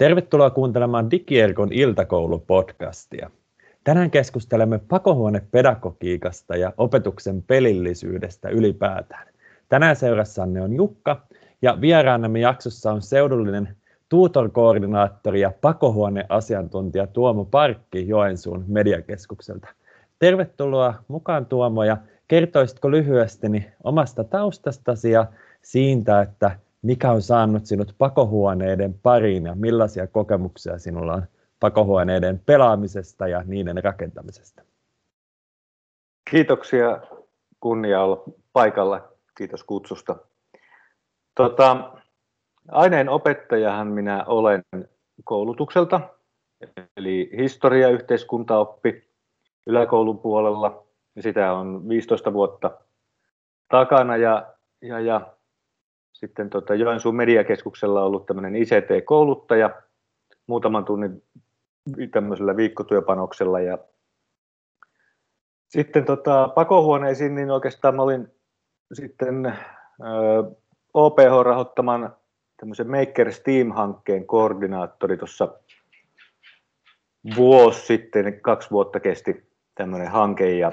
[0.00, 3.30] Tervetuloa kuuntelemaan Digierkon iltakoulupodcastia.
[3.84, 9.26] Tänään keskustelemme pakohuonepedagogiikasta ja opetuksen pelillisyydestä ylipäätään.
[9.68, 11.26] Tänään seurassanne on Jukka
[11.62, 13.76] ja vieraanamme jaksossa on seudullinen
[14.08, 19.68] tutor-koordinaattori ja pakohuoneasiantuntija Tuomo Parkki Joensuun mediakeskukselta.
[20.18, 21.96] Tervetuloa mukaan Tuomo ja
[22.28, 23.46] kertoisitko lyhyesti
[23.84, 25.26] omasta taustastasi ja
[25.62, 31.22] siitä, että mikä on saanut sinut pakohuoneiden pariin ja millaisia kokemuksia sinulla on
[31.60, 34.62] pakohuoneiden pelaamisesta ja niiden rakentamisesta?
[36.30, 37.00] Kiitoksia
[37.60, 39.08] kunnia olla paikalla.
[39.36, 40.16] Kiitos kutsusta.
[41.34, 41.90] Tota,
[42.68, 44.62] aineen opettajahan minä olen
[45.24, 46.00] koulutukselta,
[46.96, 49.08] eli historia- ja yhteiskuntaoppi
[49.66, 50.86] yläkoulun puolella.
[51.20, 52.70] Sitä on 15 vuotta
[53.68, 55.32] takana ja, ja, ja
[56.12, 59.70] sitten tota Joensuun mediakeskuksella ollut tämmöinen ICT-kouluttaja
[60.46, 61.22] muutaman tunnin
[62.10, 63.78] tämmöisellä viikkotyöpanoksella ja
[65.68, 68.28] sitten tota, pakohuoneisiin, niin oikeastaan mä olin
[68.92, 69.52] sitten ö,
[70.94, 72.16] OPH rahoittaman
[72.56, 75.54] tämmöisen Maker Steam-hankkeen koordinaattori tuossa
[77.36, 80.72] vuosi sitten, kaksi vuotta kesti tämmöinen hanke ja,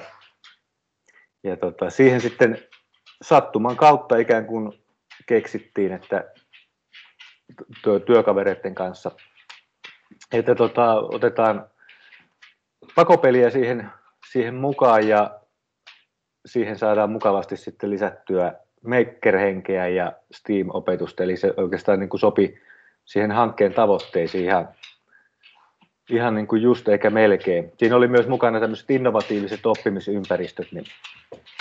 [1.44, 2.58] ja tota, siihen sitten
[3.22, 4.72] sattuman kautta ikään kuin
[5.28, 6.24] keksittiin, että
[8.06, 9.10] työkavereiden kanssa,
[10.32, 11.70] että tota, otetaan
[12.94, 13.90] pakopeliä siihen,
[14.32, 15.40] siihen mukaan ja
[16.46, 18.52] siihen saadaan mukavasti sitten lisättyä
[18.84, 22.60] maker-henkeä ja Steam-opetusta, eli se oikeastaan niin kuin sopi
[23.04, 24.68] siihen hankkeen tavoitteisiin ihan,
[26.10, 27.72] ihan niin kuin just eikä melkein.
[27.78, 30.84] Siinä oli myös mukana tämmöiset innovatiiviset oppimisympäristöt, niin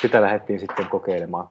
[0.01, 1.49] sitä lähdettiin sitten kokeilemaan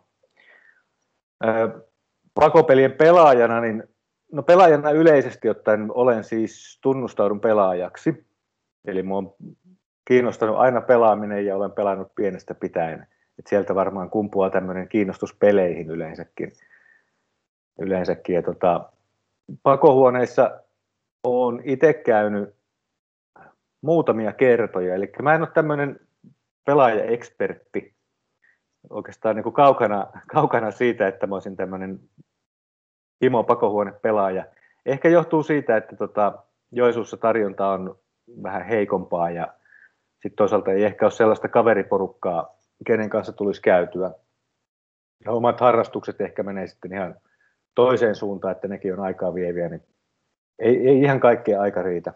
[2.40, 3.84] pakopelien pelaajana, niin
[4.32, 8.26] no pelaajana yleisesti ottaen olen siis tunnustaudun pelaajaksi.
[8.84, 9.34] Eli minua on
[10.04, 13.06] kiinnostanut aina pelaaminen ja olen pelannut pienestä pitäen.
[13.38, 16.52] Et sieltä varmaan kumpuaa tämmöinen kiinnostus peleihin yleensäkin.
[17.80, 18.34] yleensäkin.
[18.34, 18.92] Ja tota,
[19.62, 20.60] pakohuoneissa
[21.24, 22.54] olen itse käynyt
[23.82, 24.94] muutamia kertoja.
[24.94, 26.00] Eli mä en ole tämmöinen
[26.64, 27.96] pelaajaekspertti
[28.90, 32.00] oikeastaan niin kuin kaukana, kaukana siitä, että mä olisin tämmöinen
[33.20, 34.44] Imo pakohuone pelaaja.
[34.86, 36.38] Ehkä johtuu siitä, että tota,
[36.72, 37.98] Joisuussa tarjonta on
[38.42, 39.54] vähän heikompaa ja
[40.12, 42.56] sitten toisaalta ei ehkä ole sellaista kaveriporukkaa,
[42.86, 44.10] kenen kanssa tulisi käytyä.
[45.24, 47.14] Ja omat harrastukset ehkä menee sitten ihan
[47.74, 49.82] toiseen suuntaan, että nekin on aikaa vieviä, niin
[50.58, 52.14] ei, ei ihan kaikkea aika riitä.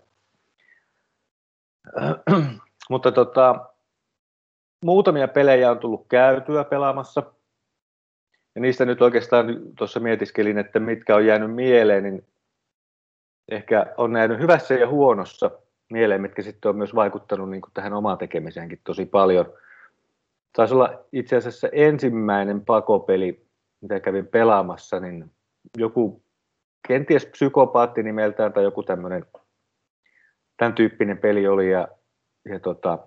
[2.90, 3.70] Mutta tota,
[4.84, 7.22] muutamia pelejä on tullut käytyä pelaamassa.
[8.54, 9.46] Ja niistä nyt oikeastaan
[9.78, 12.24] tuossa mietiskelin, että mitkä on jäänyt mieleen, niin
[13.50, 15.50] ehkä on jäänyt hyvässä ja huonossa
[15.90, 19.52] mieleen, mitkä sitten on myös vaikuttanut niin kuin tähän omaan tekemiseenkin tosi paljon.
[20.56, 23.46] Taisi olla itse asiassa ensimmäinen pakopeli,
[23.80, 25.30] mitä kävin pelaamassa, niin
[25.76, 26.22] joku
[26.88, 29.26] kenties psykopaatti nimeltään tai joku tämmöinen
[30.56, 31.88] tämän tyyppinen peli oli ja,
[32.44, 32.98] ja tota,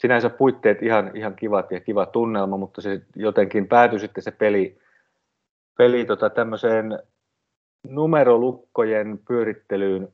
[0.00, 4.79] sinänsä puitteet ihan, ihan kivat ja kiva tunnelma, mutta se jotenkin päätyi sitten se peli,
[5.78, 6.98] peli tota tämmöiseen
[7.88, 10.08] numerolukkojen pyörittelyyn,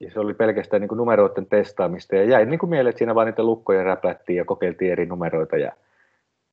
[0.00, 3.14] ja se oli pelkästään niin kuin numeroiden testaamista, ja jäi niin kuin mieleen, että siinä
[3.14, 5.72] vaan niitä lukkoja räplättiin ja kokeiltiin eri numeroita, ja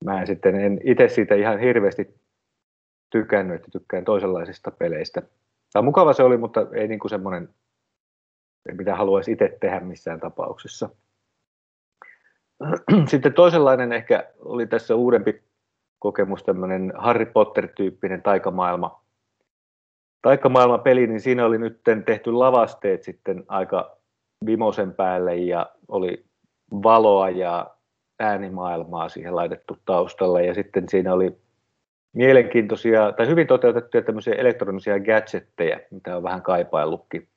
[0.06, 2.16] mä en sitten en itse siitä ihan hirveästi
[3.10, 5.22] tykännyt, että tykkään toisenlaisista peleistä.
[5.74, 7.50] Tämä mukava se oli, mutta ei niin kuin semmoinen,
[8.72, 10.90] mitä haluaisi itse tehdä missään tapauksessa.
[13.12, 15.42] Sitten toisenlainen ehkä oli tässä uudempi
[16.00, 19.04] kokemus, tämmöinen Harry Potter-tyyppinen taikamaailma.
[20.22, 23.98] Taikamaailma-peli, niin siinä oli nyt tehty lavasteet sitten aika
[24.46, 26.26] vimosen päälle ja oli
[26.72, 27.76] valoa ja
[28.20, 31.38] äänimaailmaa siihen laitettu taustalle ja sitten siinä oli
[32.14, 37.28] mielenkiintoisia tai hyvin toteutettuja tämmöisiä elektronisia gadgetteja, mitä on vähän kaipaillutkin.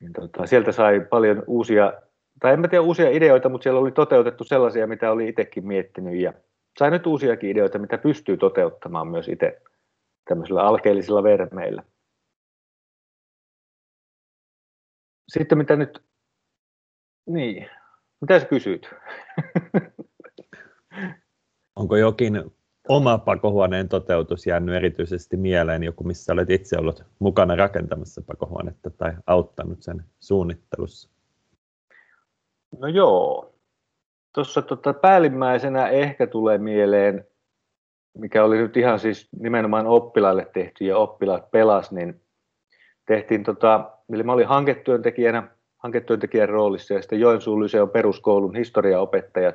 [0.00, 1.92] Niin tota, sieltä sai paljon uusia
[2.40, 6.14] tai en mä tiedä uusia ideoita, mutta siellä oli toteutettu sellaisia, mitä oli itsekin miettinyt
[6.14, 6.32] ja
[6.78, 9.62] sai nyt uusiakin ideoita, mitä pystyy toteuttamaan myös itse
[10.28, 11.82] tämmöisillä alkeellisilla vermeillä.
[15.28, 16.02] Sitten mitä nyt,
[17.26, 17.70] niin,
[18.20, 18.90] mitä sä kysyt?
[21.76, 22.50] Onko jokin
[22.88, 29.12] oma pakohuoneen toteutus jäänyt erityisesti mieleen, joku missä olet itse ollut mukana rakentamassa pakohuonetta tai
[29.26, 31.10] auttanut sen suunnittelussa?
[32.78, 33.51] No joo.
[34.32, 37.26] Tuossa tota, päällimmäisenä ehkä tulee mieleen,
[38.18, 42.22] mikä oli nyt ihan siis nimenomaan oppilaille tehty ja oppilaat pelas, niin
[43.06, 45.48] tehtiin tota, eli mä olin hanketyöntekijänä,
[45.78, 49.54] hanketyöntekijän roolissa ja sitten Joensuun Lyseon peruskoulun historiaopettajat.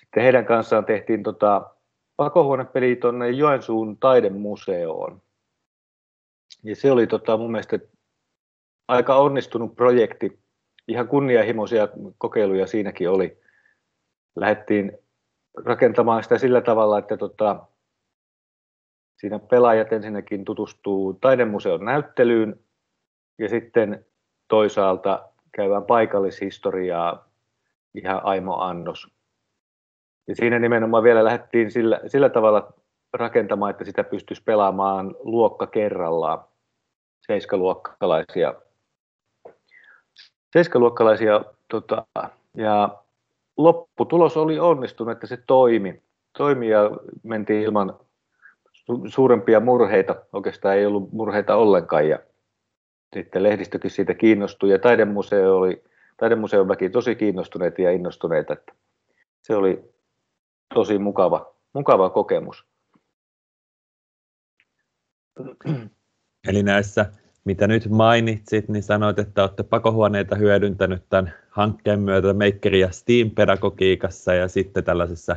[0.00, 1.70] Sitten heidän kanssaan tehtiin tota,
[2.16, 5.22] pakohuonepeli tuonne Joensuun taidemuseoon.
[6.64, 7.78] Ja se oli tota, mun mielestä
[8.88, 10.45] aika onnistunut projekti.
[10.88, 11.88] Ihan kunnianhimoisia
[12.18, 13.40] kokeiluja siinäkin oli.
[14.36, 14.98] Lähdettiin
[15.64, 17.66] rakentamaan sitä sillä tavalla, että tota,
[19.16, 22.60] siinä pelaajat ensinnäkin tutustuu taidemuseon näyttelyyn
[23.38, 24.06] ja sitten
[24.48, 27.28] toisaalta käydään paikallishistoriaa
[27.94, 29.08] ihan Aimo Annos.
[30.28, 32.72] Ja siinä nimenomaan vielä lähdettiin sillä, sillä tavalla
[33.12, 36.44] rakentamaan, että sitä pystyisi pelaamaan luokka kerrallaan.
[37.26, 38.54] Seiskaluokkalaisia,
[40.52, 42.06] seiskaluokkalaisia tota,
[42.54, 43.02] ja
[43.56, 46.02] lopputulos oli onnistunut, että se toimi.
[46.38, 46.90] toimi ja
[47.22, 48.00] mentiin ilman
[49.06, 50.16] suurempia murheita.
[50.32, 52.08] Oikeastaan ei ollut murheita ollenkaan.
[52.08, 52.18] Ja
[53.14, 55.84] sitten lehdistökin siitä kiinnostui ja taidemuseo oli,
[56.16, 58.52] taidemuseon väki tosi kiinnostuneita ja innostuneita.
[58.52, 58.72] Että
[59.42, 59.94] se oli
[60.74, 62.66] tosi mukava, mukava kokemus.
[66.48, 67.12] Eli näissä,
[67.46, 74.34] mitä nyt mainitsit, niin sanoit, että olette pakohuoneita hyödyntänyt tämän hankkeen myötä Maker ja Steam-pedagogiikassa
[74.34, 75.36] ja sitten tällaisessa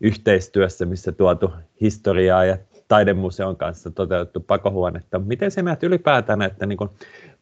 [0.00, 2.58] yhteistyössä, missä tuotu historiaa ja
[2.88, 5.18] taidemuseon kanssa toteutettu pakohuonetta.
[5.18, 6.78] Miten se näet ylipäätään, että niin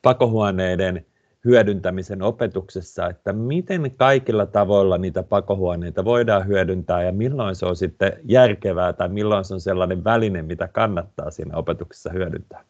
[0.02, 1.06] pakohuoneiden
[1.44, 8.12] hyödyntämisen opetuksessa, että miten kaikilla tavoilla niitä pakohuoneita voidaan hyödyntää ja milloin se on sitten
[8.24, 12.64] järkevää tai milloin se on sellainen väline, mitä kannattaa siinä opetuksessa hyödyntää?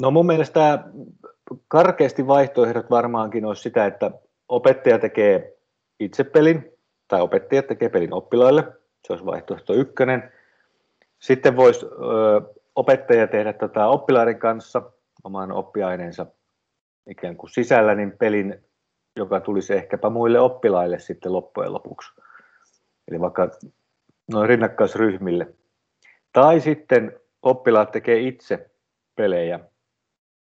[0.00, 0.84] No mun mielestä
[1.68, 4.10] karkeasti vaihtoehdot varmaankin olisi sitä, että
[4.48, 5.56] opettaja tekee
[6.00, 6.72] itse pelin
[7.08, 8.62] tai opettaja tekee pelin oppilaille.
[9.06, 10.32] Se olisi vaihtoehto ykkönen.
[11.18, 11.90] Sitten voisi ö,
[12.74, 14.82] opettaja tehdä tätä oppilaiden kanssa
[15.24, 16.26] oman oppiaineensa
[17.10, 18.64] ikään kuin sisällä, niin pelin,
[19.16, 22.12] joka tulisi ehkäpä muille oppilaille sitten loppujen lopuksi.
[23.08, 23.50] Eli vaikka
[24.32, 25.54] noin rinnakkaisryhmille.
[26.32, 28.70] Tai sitten oppilaat tekee itse
[29.16, 29.60] pelejä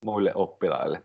[0.04, 1.02] muille oppilaille.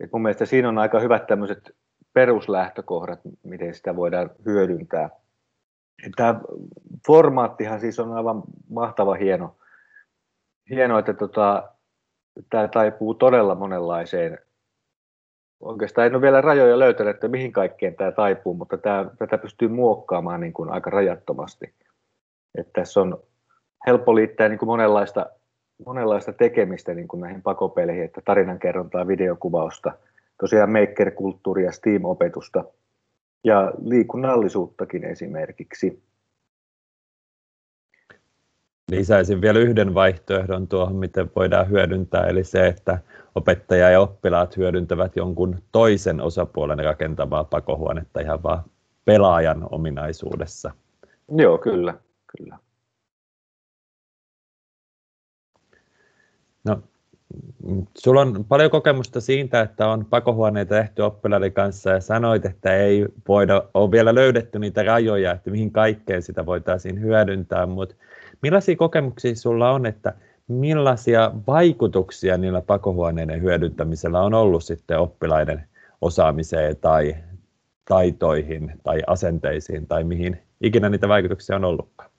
[0.00, 1.76] Et mun mielestä siinä on aika hyvät tämmöiset
[2.12, 5.10] peruslähtökohdat, miten sitä voidaan hyödyntää.
[6.16, 6.40] Tämä
[7.06, 9.56] formaattihan siis on aivan mahtava hieno,
[10.70, 11.72] hieno että tota,
[12.50, 14.38] tämä taipuu todella monenlaiseen.
[15.60, 19.68] Oikeastaan en ole vielä rajoja löytänyt, että mihin kaikkeen tämä taipuu, mutta tämä, tätä pystyy
[19.68, 21.74] muokkaamaan niin kuin aika rajattomasti.
[22.58, 23.22] Että tässä on
[23.86, 25.26] helppo liittää niin kuin monenlaista,
[25.86, 29.92] monenlaista tekemistä niin kuin näihin pakopeleihin, että tarinankerrontaa, videokuvausta,
[30.40, 32.64] tosiaan maker-kulttuuria, Steam-opetusta
[33.44, 36.02] ja liikunnallisuuttakin esimerkiksi.
[38.90, 42.98] Lisäisin vielä yhden vaihtoehdon tuohon, miten voidaan hyödyntää, eli se, että
[43.34, 48.62] opettaja ja oppilaat hyödyntävät jonkun toisen osapuolen rakentamaa pakohuonetta ihan vaan
[49.04, 50.70] pelaajan ominaisuudessa.
[51.36, 51.94] Joo, kyllä,
[52.36, 52.58] kyllä.
[56.68, 56.82] No,
[57.98, 63.06] sulla on paljon kokemusta siitä, että on pakohuoneita tehty oppilaiden kanssa ja sanoit, että ei
[63.28, 67.94] voida, ole vielä löydetty niitä rajoja, että mihin kaikkeen sitä voitaisiin hyödyntää, mutta
[68.42, 70.14] Millaisia kokemuksia sulla on, että
[70.48, 75.68] millaisia vaikutuksia niillä pakohuoneiden hyödyntämisellä on ollut sitten oppilaiden
[76.00, 77.16] osaamiseen tai
[77.84, 82.10] taitoihin tai asenteisiin tai mihin ikinä niitä vaikutuksia on ollutkaan?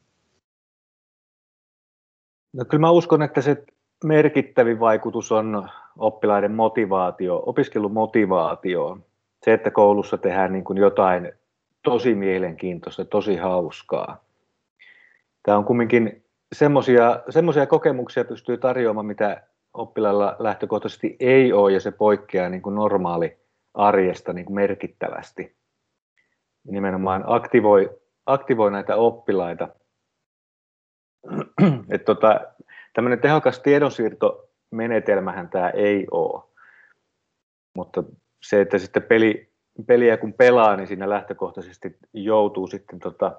[2.53, 3.63] No kyllä mä uskon, että se
[4.03, 9.03] merkittävin vaikutus on oppilaiden motivaatio, opiskelun motivaatioon.
[9.43, 11.31] Se, että koulussa tehdään niin kuin jotain
[11.83, 14.29] tosi mielenkiintoista, tosi hauskaa
[15.43, 16.23] tämä on kumminkin
[17.29, 23.37] semmoisia kokemuksia pystyy tarjoamaan, mitä oppilailla lähtökohtaisesti ei ole, ja se poikkeaa niin kuin normaali
[23.73, 25.55] arjesta niin kuin merkittävästi.
[26.63, 29.67] Nimenomaan aktivoi, aktivoi näitä oppilaita.
[31.93, 32.41] Et tota,
[32.99, 36.43] tämmöinen tehokas tiedonsiirtomenetelmähän tämä ei ole.
[37.75, 38.03] Mutta
[38.43, 39.49] se, että sitten peli,
[39.87, 43.35] peliä kun pelaa, niin siinä lähtökohtaisesti joutuu sitten tota,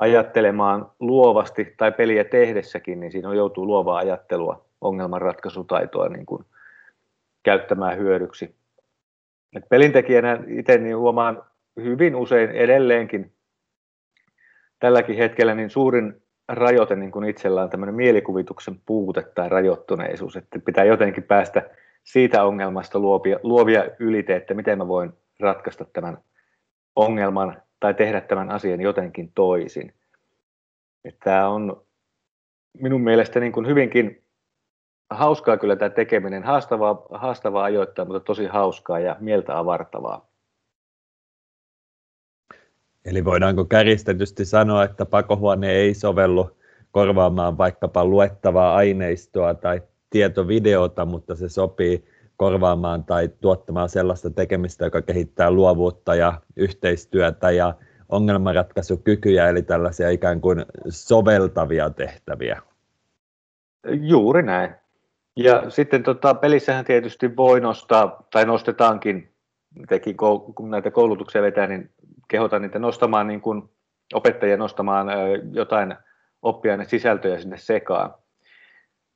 [0.00, 6.44] ajattelemaan luovasti tai peliä tehdessäkin, niin siinä joutuu luovaa ajattelua, ongelmanratkaisutaitoa niin kuin
[7.42, 8.54] käyttämään hyödyksi.
[9.56, 11.42] Et pelintekijänä itse niin huomaan
[11.76, 13.32] hyvin usein edelleenkin
[14.78, 20.58] tälläkin hetkellä niin suurin rajoite niin kuin itsellä on tämmöinen mielikuvituksen puute tai rajoittuneisuus, että
[20.58, 21.70] pitää jotenkin päästä
[22.04, 26.18] siitä ongelmasta luovia, luovia ylite, että miten mä voin ratkaista tämän
[26.96, 29.94] ongelman tai tehdä tämän asian jotenkin toisin.
[31.04, 31.86] Että tämä on
[32.80, 34.22] minun mielestä niin kuin hyvinkin
[35.10, 40.28] hauskaa kyllä tämä tekeminen, haastavaa, haastavaa ajoittaa, mutta tosi hauskaa ja mieltä avartavaa.
[43.06, 46.50] Eli voidaanko kärjistetysti sanoa, että pakohuone ei sovellu
[46.90, 52.04] korvaamaan vaikkapa luettavaa aineistoa tai tietovideota, mutta se sopii
[52.36, 57.74] korvaamaan tai tuottamaan sellaista tekemistä, joka kehittää luovuutta ja yhteistyötä ja
[58.08, 62.62] ongelmanratkaisukykyjä, eli tällaisia ikään kuin soveltavia tehtäviä.
[63.88, 64.70] Juuri näin.
[65.36, 69.32] Ja sitten tota, pelissähän tietysti voi nostaa, tai nostetaankin,
[69.88, 70.16] tekin
[70.54, 71.90] kun näitä koulutuksia vetää, niin
[72.28, 73.70] kehotan niitä nostamaan, niin kuin
[74.14, 75.08] opettajia nostamaan
[75.52, 75.96] jotain
[76.42, 78.14] oppiaine sisältöjä sinne sekaan.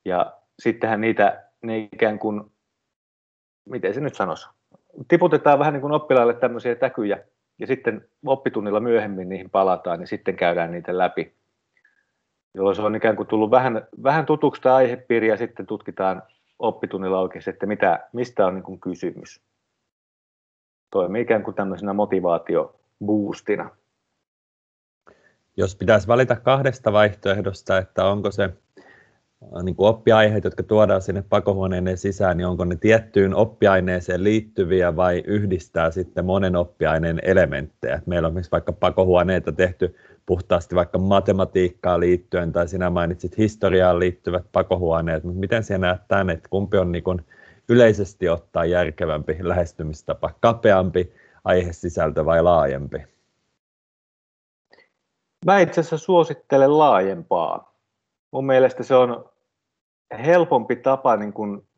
[0.04, 2.52] Ja sittenhän niitä, ne ikään kuin,
[3.64, 4.48] miten se nyt sanoisi,
[5.08, 7.18] tiputetaan vähän niin kuin oppilaille tämmöisiä täkyjä,
[7.58, 11.34] ja sitten oppitunnilla myöhemmin niihin palataan, niin sitten käydään niitä läpi.
[12.54, 16.22] Jolloin se on ikään kuin tullut vähän, vähän tutuksi tämä aihepiiri, ja sitten tutkitaan
[16.58, 19.42] oppitunnilla oikeasti, että mitä, mistä on niin kuin kysymys.
[20.90, 21.92] Toimii ikään kuin tämmöisenä
[23.00, 23.70] motivaatioboostina.
[25.56, 28.50] Jos pitäisi valita kahdesta vaihtoehdosta, että onko se
[29.42, 34.96] Äh, niin kuin oppiaiheet, jotka tuodaan sinne pakohuoneiden sisään, niin onko ne tiettyyn oppiaineeseen liittyviä
[34.96, 38.02] vai yhdistää sitten monen oppiaineen elementtejä.
[38.06, 45.24] Meillä on vaikka pakohuoneita tehty puhtaasti vaikka matematiikkaa liittyen, tai sinä mainitsit historiaan liittyvät pakohuoneet,
[45.24, 47.24] mutta miten sinä näet tämän, että kumpi on niin
[47.68, 51.12] yleisesti ottaa järkevämpi lähestymistapa, kapeampi
[51.44, 52.98] aihesisältö vai laajempi?
[55.46, 57.70] Mä itse asiassa suosittelen laajempaa
[58.30, 59.30] mun mielestä se on
[60.24, 61.68] helpompi tapa, niin kuin,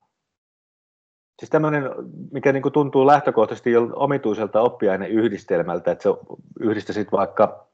[1.38, 1.90] siis tämmöinen,
[2.32, 6.08] mikä niin kuin tuntuu lähtökohtaisesti jo omituiselta oppiaineyhdistelmältä, että se
[6.60, 7.66] yhdistäisit vaikka,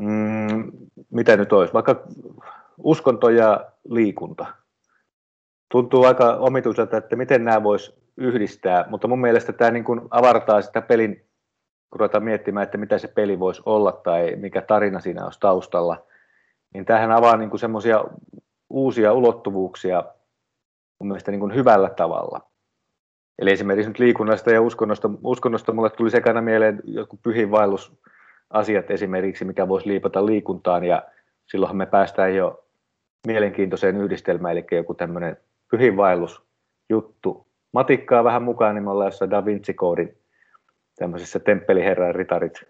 [0.00, 0.72] mm,
[1.10, 2.02] mitä nyt olisi, vaikka
[2.78, 4.46] uskonto ja liikunta.
[5.70, 10.62] Tuntuu aika omituiselta, että miten nämä voisi yhdistää, mutta mun mielestä tämä niin kuin avartaa
[10.62, 11.16] sitä pelin,
[11.90, 16.02] kun ruvetaan miettimään, että mitä se peli voisi olla tai mikä tarina siinä olisi taustalla–
[16.74, 18.04] niin tämähän avaa niin kuin semmoisia
[18.70, 20.04] uusia ulottuvuuksia
[21.00, 22.40] mun mielestä niin kuin hyvällä tavalla.
[23.38, 29.68] Eli esimerkiksi nyt liikunnasta ja uskonnosta, uskonnosta mulle tuli sekana mieleen joku pyhinvaellusasiat esimerkiksi, mikä
[29.68, 31.02] voisi liipata liikuntaan ja
[31.46, 32.64] silloinhan me päästään jo
[33.26, 35.36] mielenkiintoiseen yhdistelmään, eli joku tämmöinen
[35.70, 37.47] pyhinvaellusjuttu.
[37.72, 40.18] Matikkaa vähän mukaan, niin me ollaan jossain Da Vinci-koodin
[40.98, 42.62] tämmöisessä temppeliherran ritarit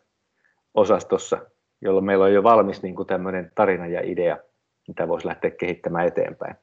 [0.74, 1.38] osastossa,
[1.80, 4.38] jolloin meillä on jo valmis niin kuin tämmöinen tarina ja idea,
[4.88, 6.56] mitä voisi lähteä kehittämään eteenpäin.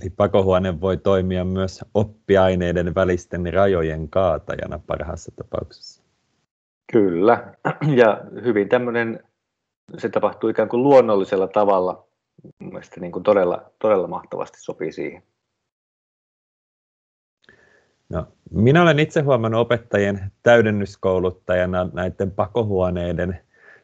[0.00, 6.02] Eli pakohuone voi toimia myös oppiaineiden välisten rajojen kaatajana parhaassa tapauksessa.
[6.92, 7.54] Kyllä,
[7.96, 9.24] ja hyvin tämmöinen,
[9.98, 12.06] se tapahtuu ikään kuin luonnollisella tavalla.
[12.58, 15.22] Mielestäni niin kuin todella, todella mahtavasti sopii siihen.
[18.10, 23.40] No, minä olen itse huomannut opettajien täydennyskouluttajana näiden pakohuoneiden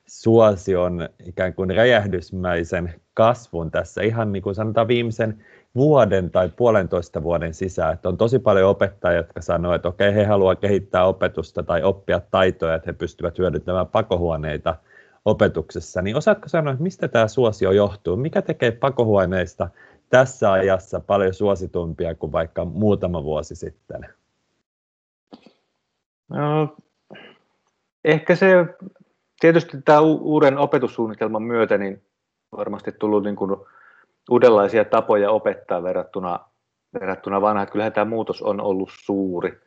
[0.07, 7.55] suosion ikään kuin räjähdysmäisen kasvun tässä ihan niin kuin sanotaan viimeisen vuoden tai puolentoista vuoden
[7.55, 11.83] sisään, että on tosi paljon opettajia, jotka sanoo, että okei, he haluavat kehittää opetusta tai
[11.83, 14.77] oppia taitoja, että he pystyvät hyödyntämään pakohuoneita
[15.25, 18.17] opetuksessa, niin osaatko sanoa, että mistä tämä suosio johtuu?
[18.17, 19.69] Mikä tekee pakohuoneista
[20.11, 24.07] tässä ajassa paljon suositumpia kuin vaikka muutama vuosi sitten?
[26.29, 26.77] No,
[28.05, 28.47] ehkä se
[29.41, 32.03] tietysti tämä uuden opetussuunnitelman myötä niin
[32.57, 33.57] varmasti tullut niin kuin
[34.31, 36.41] uudenlaisia tapoja opettaa verrattuna,
[37.01, 37.71] verrattuna vanhaan.
[37.71, 39.61] Kyllähän tämä muutos on ollut suuri,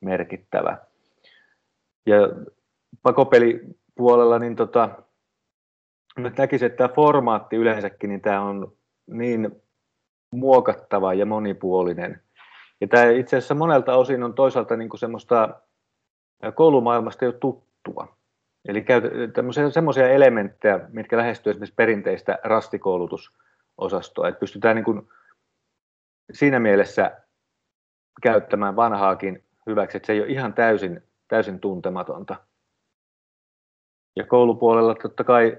[0.00, 0.78] merkittävä.
[2.06, 2.16] Ja
[3.02, 5.02] pakopelipuolella niin tota,
[6.16, 8.72] nyt näkisin, että tämä formaatti yleensäkin, niin tämä on
[9.06, 9.62] niin
[10.32, 12.22] muokattava ja monipuolinen.
[12.80, 15.60] Ja tämä itse asiassa monelta osin on toisaalta niin kuin semmoista
[16.54, 18.16] koulumaailmasta jo tuttua.
[18.68, 18.84] Eli
[19.70, 25.08] semmoisia elementtejä, mitkä lähestyy esimerkiksi perinteistä rastikoulutusosastoa, että pystytään niin kuin
[26.32, 27.20] siinä mielessä
[28.22, 32.36] käyttämään vanhaakin hyväksi, että se ei ole ihan täysin, täysin tuntematonta.
[34.16, 35.58] Ja koulupuolella totta kai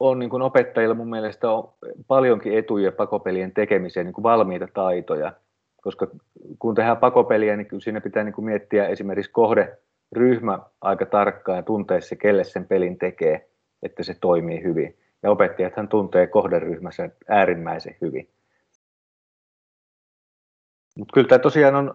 [0.00, 1.74] on niin kuin opettajilla mun mielestä on
[2.06, 5.32] paljonkin etuja pakopelien tekemiseen, niin kuin valmiita taitoja,
[5.82, 6.08] koska
[6.58, 9.30] kun tehdään pakopeliä, niin siinä pitää niin kuin miettiä esimerkiksi
[10.12, 13.50] kohderyhmä aika tarkkaan ja tuntea se, kelle sen pelin tekee,
[13.82, 14.98] että se toimii hyvin.
[15.22, 18.28] Ja opettajathan tuntee kohderyhmässä äärimmäisen hyvin.
[20.98, 21.94] Mutta kyllä tämä tosiaan on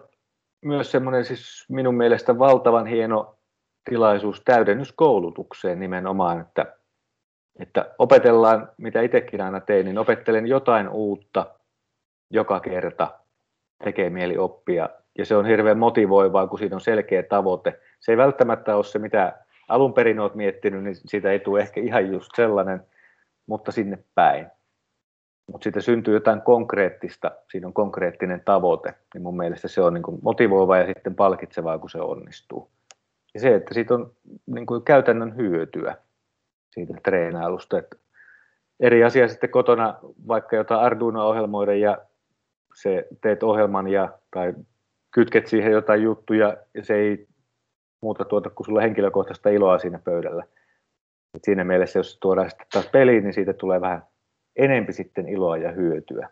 [0.64, 3.38] myös semmoinen siis minun mielestä valtavan hieno
[3.90, 6.74] tilaisuus täydennyskoulutukseen nimenomaan, että
[7.60, 11.46] että opetellaan, mitä itsekin aina tein, niin opettelen jotain uutta
[12.30, 13.18] joka kerta
[13.84, 14.88] tekee mieli oppia.
[15.18, 17.80] Ja se on hirveän motivoivaa, kun siinä on selkeä tavoite.
[18.00, 19.32] Se ei välttämättä ole se, mitä
[19.68, 22.82] alun perin olet miettinyt, niin siitä ei tule ehkä ihan just sellainen,
[23.46, 24.46] mutta sinne päin.
[25.52, 30.02] Mutta siitä syntyy jotain konkreettista, siinä on konkreettinen tavoite, niin mun mielestä se on niin
[30.02, 32.70] kuin motivoivaa ja sitten palkitsevaa, kun se onnistuu.
[33.34, 34.12] Ja se, että siitä on
[34.46, 35.96] niin kuin käytännön hyötyä
[36.70, 37.78] siitä treenailusta.
[37.78, 37.96] Että
[38.80, 41.98] eri asia sitten kotona vaikka jotain Arduino-ohjelmoida ja
[42.74, 44.54] se teet ohjelman ja, tai
[45.10, 47.26] kytket siihen jotain juttuja ja se ei
[48.00, 50.44] muuta tuota kuin sulla henkilökohtaista iloa siinä pöydällä.
[51.34, 54.02] Et siinä mielessä, jos tuodaan sitten taas peliin, niin siitä tulee vähän
[54.56, 56.28] enempi sitten iloa ja hyötyä.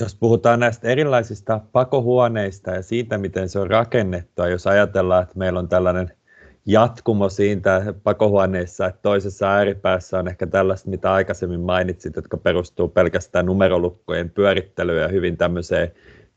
[0.00, 5.58] Jos puhutaan näistä erilaisista pakohuoneista ja siitä, miten se on rakennettu, jos ajatellaan, että meillä
[5.58, 6.12] on tällainen
[6.66, 13.46] jatkumo siitä pakohuoneissa, että toisessa ääripäässä on ehkä tällaista, mitä aikaisemmin mainitsit, jotka perustuu pelkästään
[13.46, 15.92] numerolukkojen pyörittelyyn ja hyvin tämmöiseen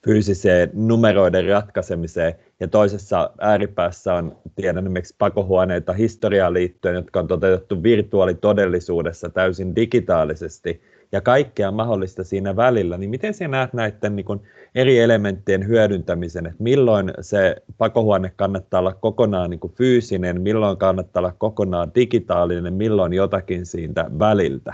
[0.05, 7.83] fyysiseen numeroiden ratkaisemiseen, ja toisessa ääripäässä on, tiedän esimerkiksi pakohuoneita historiaan liittyen, jotka on toteutettu
[7.83, 10.81] virtuaalitodellisuudessa täysin digitaalisesti,
[11.11, 14.41] ja kaikkea mahdollista siinä välillä, niin miten sinä näet näiden niin kuin
[14.75, 21.21] eri elementtien hyödyntämisen, että milloin se pakohuone kannattaa olla kokonaan niin kuin fyysinen, milloin kannattaa
[21.21, 24.73] olla kokonaan digitaalinen, milloin jotakin siitä väliltä?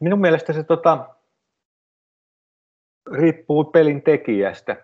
[0.00, 1.08] Minun mielestä se tota,
[3.10, 4.76] riippuu pelin tekijästä.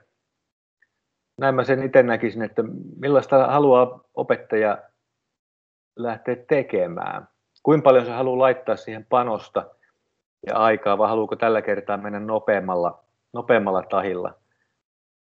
[1.40, 2.62] Näin mä sen itse näkisin, että
[2.96, 4.78] millaista haluaa opettaja
[5.96, 7.28] lähteä tekemään.
[7.62, 9.66] Kuinka paljon se haluaa laittaa siihen panosta
[10.46, 14.34] ja aikaa, vai haluuko tällä kertaa mennä nopeammalla, nopeammalla tahilla.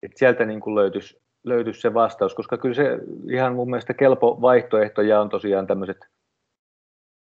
[0.02, 2.98] Et sieltä niin kuin löytyisi, löytyisi se vastaus, koska kyllä se
[3.30, 5.98] ihan mun mielestä kelpo vaihtoehtoja on tosiaan tämmöiset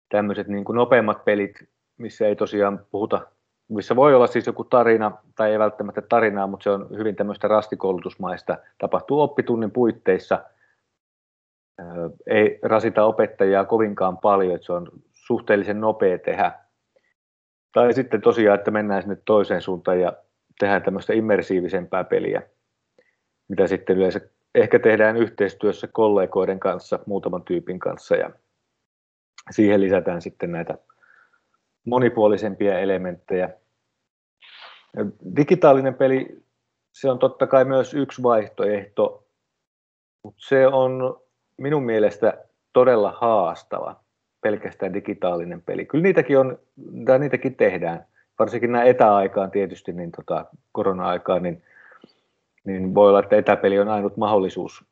[0.09, 3.27] tämmöiset niin kuin nopeammat pelit, missä ei tosiaan puhuta
[3.69, 7.49] missä voi olla siis joku tarina, tai ei välttämättä tarinaa, mutta se on hyvin tämmöistä
[7.49, 10.45] rastikoulutusmaista, tapahtuu oppitunnin puitteissa,
[12.27, 16.53] ei rasita opettajaa kovinkaan paljon, että se on suhteellisen nopea tehdä.
[17.73, 20.13] Tai sitten tosiaan, että mennään sinne toiseen suuntaan ja
[20.59, 22.43] tehdään tämmöistä immersiivisempää peliä,
[23.49, 24.21] mitä sitten yleensä
[24.55, 28.31] ehkä tehdään yhteistyössä kollegoiden kanssa, muutaman tyypin kanssa, ja
[29.51, 30.79] siihen lisätään sitten näitä
[31.87, 33.51] monipuolisempia elementtejä.
[35.37, 36.43] Digitaalinen peli,
[36.93, 39.27] se on totta kai myös yksi vaihtoehto,
[40.23, 41.21] mutta se on
[41.57, 44.01] minun mielestä todella haastava
[44.41, 45.85] pelkästään digitaalinen peli.
[45.85, 46.59] Kyllä niitäkin on,
[47.07, 48.07] tai niitäkin tehdään,
[48.39, 51.63] varsinkin nämä etäaikaan tietysti, niin tota, korona-aikaan, niin,
[52.65, 54.85] niin voi olla, että etäpeli on ainut mahdollisuus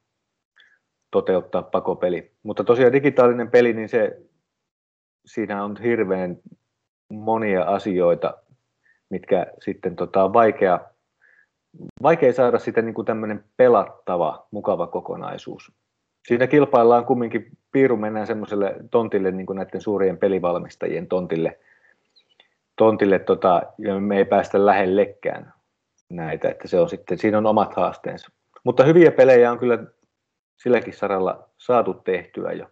[1.11, 2.31] toteuttaa pakopeli.
[2.43, 4.23] Mutta tosiaan digitaalinen peli, niin se,
[5.27, 6.39] siinä on hirveän
[7.09, 8.35] monia asioita,
[9.11, 10.81] mitkä sitten tota, on vaikea,
[12.03, 15.73] vaikea saada sitä niin kuin tämmöinen pelattava, mukava kokonaisuus.
[16.29, 21.59] Siinä kilpaillaan kumminkin, piiru mennään semmoiselle tontille, niin kuin näiden suurien pelivalmistajien tontille,
[22.77, 25.53] tontille tota, ja me ei päästä lähellekään
[26.11, 28.31] näitä, että se on sitten, siinä on omat haasteensa.
[28.64, 29.79] Mutta hyviä pelejä on kyllä
[30.62, 32.67] silläkin saralla saatu tehtyä jo.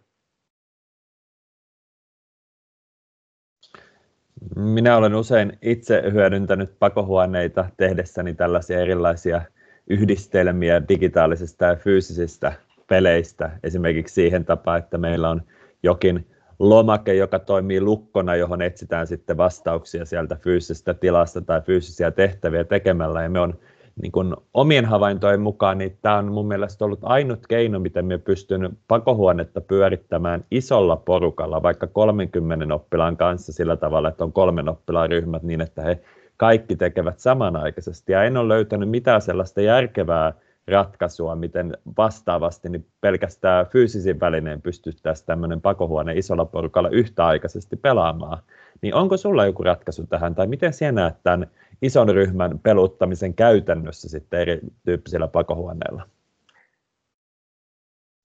[4.55, 9.41] Minä olen usein itse hyödyntänyt pakohuoneita tehdessäni tällaisia erilaisia
[9.87, 12.53] yhdistelmiä digitaalisista ja fyysisistä
[12.87, 13.51] peleistä.
[13.63, 15.41] Esimerkiksi siihen tapaan, että meillä on
[15.83, 16.27] jokin
[16.59, 23.23] lomake, joka toimii lukkona, johon etsitään sitten vastauksia sieltä fyysisestä tilasta tai fyysisiä tehtäviä tekemällä.
[23.23, 23.59] Ja me on
[24.01, 28.17] niin kuin omien havaintojen mukaan, niin tämä on mun mielestä ollut ainut keino, miten me
[28.17, 35.09] pystyn pakohuonetta pyörittämään isolla porukalla, vaikka 30 oppilaan kanssa sillä tavalla, että on kolmen oppilaan
[35.09, 35.99] ryhmät niin, että he
[36.37, 38.11] kaikki tekevät samanaikaisesti.
[38.11, 40.33] Ja en ole löytänyt mitään sellaista järkevää
[40.67, 48.37] ratkaisua, miten vastaavasti niin pelkästään fyysisin välineen pystyttäisiin tämmöinen pakohuone isolla porukalla yhtäaikaisesti pelaamaan.
[48.81, 51.47] Niin onko sulla joku ratkaisu tähän, tai miten sinä näet tämän
[51.83, 56.09] ison ryhmän peluttamisen käytännössä sitten erityyppisillä pakohuoneilla?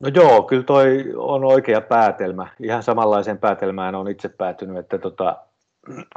[0.00, 2.48] No joo, kyllä toi on oikea päätelmä.
[2.60, 5.36] Ihan samanlaisen päätelmään on itse päätynyt, että tota,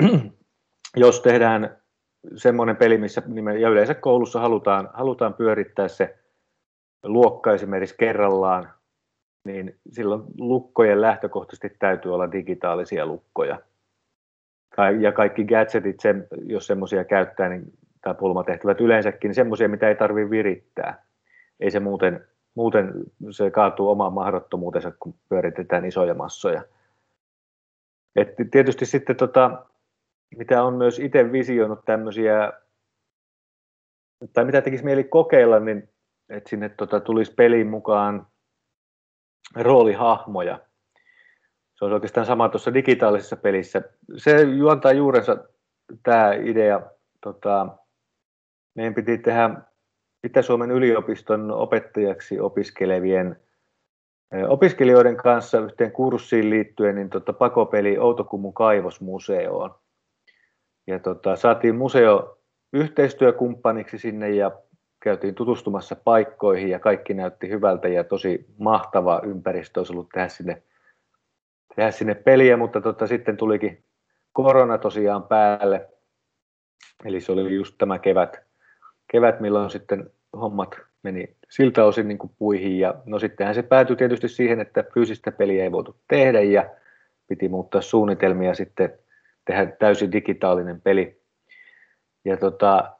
[0.95, 1.77] jos tehdään
[2.35, 3.21] semmoinen peli, missä
[3.59, 6.17] ja yleensä koulussa halutaan, halutaan pyörittää se
[7.03, 8.73] luokka esimerkiksi kerrallaan,
[9.45, 13.59] niin silloin lukkojen lähtökohtaisesti täytyy olla digitaalisia lukkoja
[14.99, 19.95] ja kaikki gadgetit, sen, jos semmoisia käyttää, niin, tai pulmatehtävät yleensäkin, niin semmoisia, mitä ei
[19.95, 21.03] tarvitse virittää.
[21.59, 22.93] Ei se muuten, muuten
[23.31, 26.63] se kaatuu omaan mahdottomuutensa, kun pyöritetään isoja massoja.
[28.15, 29.65] Et tietysti sitten, tota,
[30.37, 32.53] mitä on myös itse visioinut tämmöisiä,
[34.33, 35.89] tai mitä tekisi mieli kokeilla, niin
[36.29, 38.27] että sinne tota, tulisi peliin mukaan
[39.55, 40.59] roolihahmoja.
[41.81, 43.81] Se on oikeastaan sama tuossa digitaalisessa pelissä.
[44.17, 45.37] Se juontaa juurensa
[46.03, 46.81] tämä idea.
[47.21, 47.67] Tota,
[48.75, 49.49] meidän piti tehdä
[50.23, 53.39] Itä-Suomen yliopiston opettajaksi opiskelevien
[54.47, 59.75] opiskelijoiden kanssa yhteen kurssiin liittyen niin tota, pakopeli Outokummun kaivosmuseoon.
[60.87, 62.37] Ja tota, saatiin museo
[62.73, 64.51] yhteistyökumppaniksi sinne ja
[65.03, 70.63] käytiin tutustumassa paikkoihin ja kaikki näytti hyvältä ja tosi mahtava ympäristö olisi ollut tehdä sinne,
[71.75, 73.83] tehdä sinne peliä, mutta tota, sitten tulikin
[74.33, 75.89] korona tosiaan päälle.
[77.05, 78.41] Eli se oli just tämä kevät,
[79.11, 82.79] kevät milloin sitten hommat meni siltä osin niin kuin puihin.
[82.79, 86.69] Ja no sittenhän se päätyi tietysti siihen, että fyysistä peliä ei voitu tehdä ja
[87.27, 88.99] piti muuttaa suunnitelmia sitten
[89.45, 91.21] tehdä täysin digitaalinen peli.
[92.25, 92.91] Ja tota,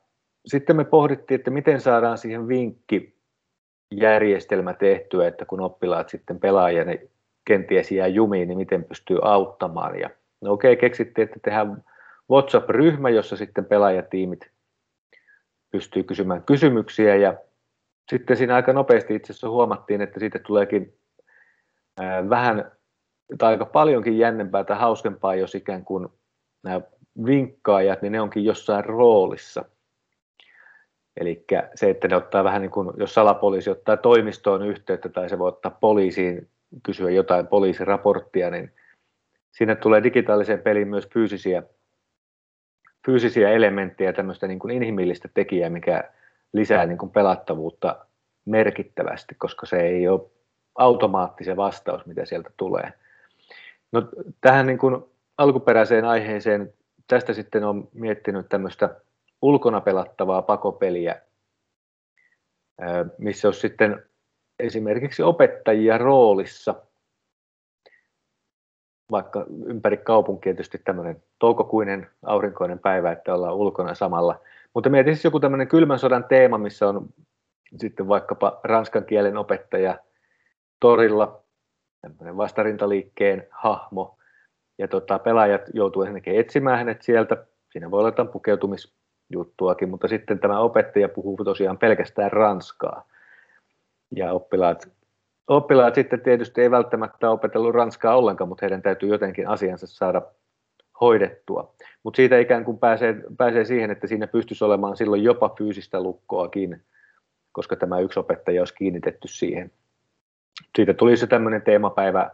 [0.45, 6.85] sitten me pohdittiin, että miten saadaan siihen vinkkijärjestelmä tehtyä, että kun oppilaat sitten pelaa ja
[6.85, 7.09] ne
[7.45, 9.99] kenties jää jumiin, niin miten pystyy auttamaan.
[9.99, 10.09] Ja
[10.41, 11.83] no okei, keksittiin, että tehdään
[12.31, 14.51] WhatsApp-ryhmä, jossa sitten pelaajatiimit
[15.71, 17.37] pystyy kysymään kysymyksiä ja
[18.09, 20.97] sitten siinä aika nopeasti itse asiassa huomattiin, että siitä tuleekin
[22.29, 22.71] vähän
[23.37, 26.07] tai aika paljonkin jännempää tai hauskempaa, jos ikään kuin
[26.63, 26.81] nämä
[27.25, 29.65] vinkkaajat, niin ne onkin jossain roolissa.
[31.17, 35.39] Eli se, että ne ottaa vähän niin kuin, jos salapoliisi ottaa toimistoon yhteyttä tai se
[35.39, 36.49] voi ottaa poliisiin,
[36.83, 38.71] kysyä jotain poliisiraporttia, niin
[39.51, 41.63] sinne tulee digitaaliseen peliin myös fyysisiä,
[43.05, 46.03] fyysisiä elementtejä, tämmöistä niin kuin inhimillistä tekijää, mikä
[46.53, 48.05] lisää niin kuin pelattavuutta
[48.45, 50.21] merkittävästi, koska se ei ole
[50.75, 52.93] automaattisen vastaus, mitä sieltä tulee.
[53.91, 54.09] No,
[54.41, 55.03] tähän niin kuin
[55.37, 56.73] alkuperäiseen aiheeseen,
[57.07, 58.95] tästä sitten on miettinyt tämmöistä
[59.41, 61.21] ulkona pelattavaa pakopeliä,
[63.17, 64.03] missä olisi sitten
[64.61, 66.75] esimerkiksi opettajia roolissa,
[69.11, 74.39] vaikka ympäri kaupunkia tietysti tämmöinen toukokuinen aurinkoinen päivä, että ollaan ulkona samalla.
[74.73, 77.09] Mutta mietin siis joku tämmöinen kylmän sodan teema, missä on
[77.77, 79.99] sitten vaikkapa ranskan kielen opettaja
[80.79, 81.43] torilla,
[82.01, 84.17] tämmöinen vastarintaliikkeen hahmo,
[84.77, 87.45] ja tota, pelaajat joutuu ensinnäkin etsimään hänet sieltä.
[87.71, 93.10] Siinä voi olla jotain pukeutumisjuttuakin, mutta sitten tämä opettaja puhuu tosiaan pelkästään ranskaa.
[94.15, 94.91] Ja oppilaat,
[95.47, 100.21] oppilaat sitten tietysti ei välttämättä opetellut ranskaa ollenkaan, mutta heidän täytyy jotenkin asiansa saada
[101.01, 101.75] hoidettua.
[102.03, 106.85] Mutta siitä ikään kuin pääsee, pääsee siihen, että siinä pystyisi olemaan silloin jopa fyysistä lukkoakin,
[107.51, 109.71] koska tämä yksi opettaja olisi kiinnitetty siihen.
[110.75, 112.31] Siitä tuli se tämmöinen teemapäivä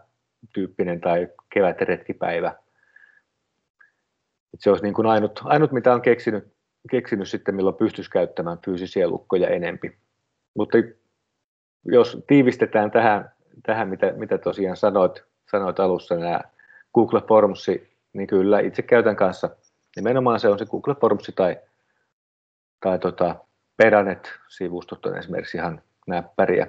[0.54, 2.56] tyyppinen tai kevätretkipäivä.
[4.54, 6.54] Et se olisi niin kuin ainut, ainut, mitä on keksinyt,
[6.92, 9.98] keksinyt sitten, milloin pystyisi käyttämään fyysisiä lukkoja enempi.
[10.56, 10.78] Mutta
[11.86, 13.32] jos tiivistetään tähän,
[13.66, 16.42] tähän mitä, mitä tosiaan sanoit, sanoit alussa, nämä
[16.94, 17.68] Google Forms,
[18.14, 19.50] niin kyllä itse käytän kanssa.
[19.96, 21.58] Nimenomaan se on se Google Forms tai,
[22.80, 23.36] tai tota
[23.78, 26.68] Peranet-sivustot on esimerkiksi ihan näppäriä.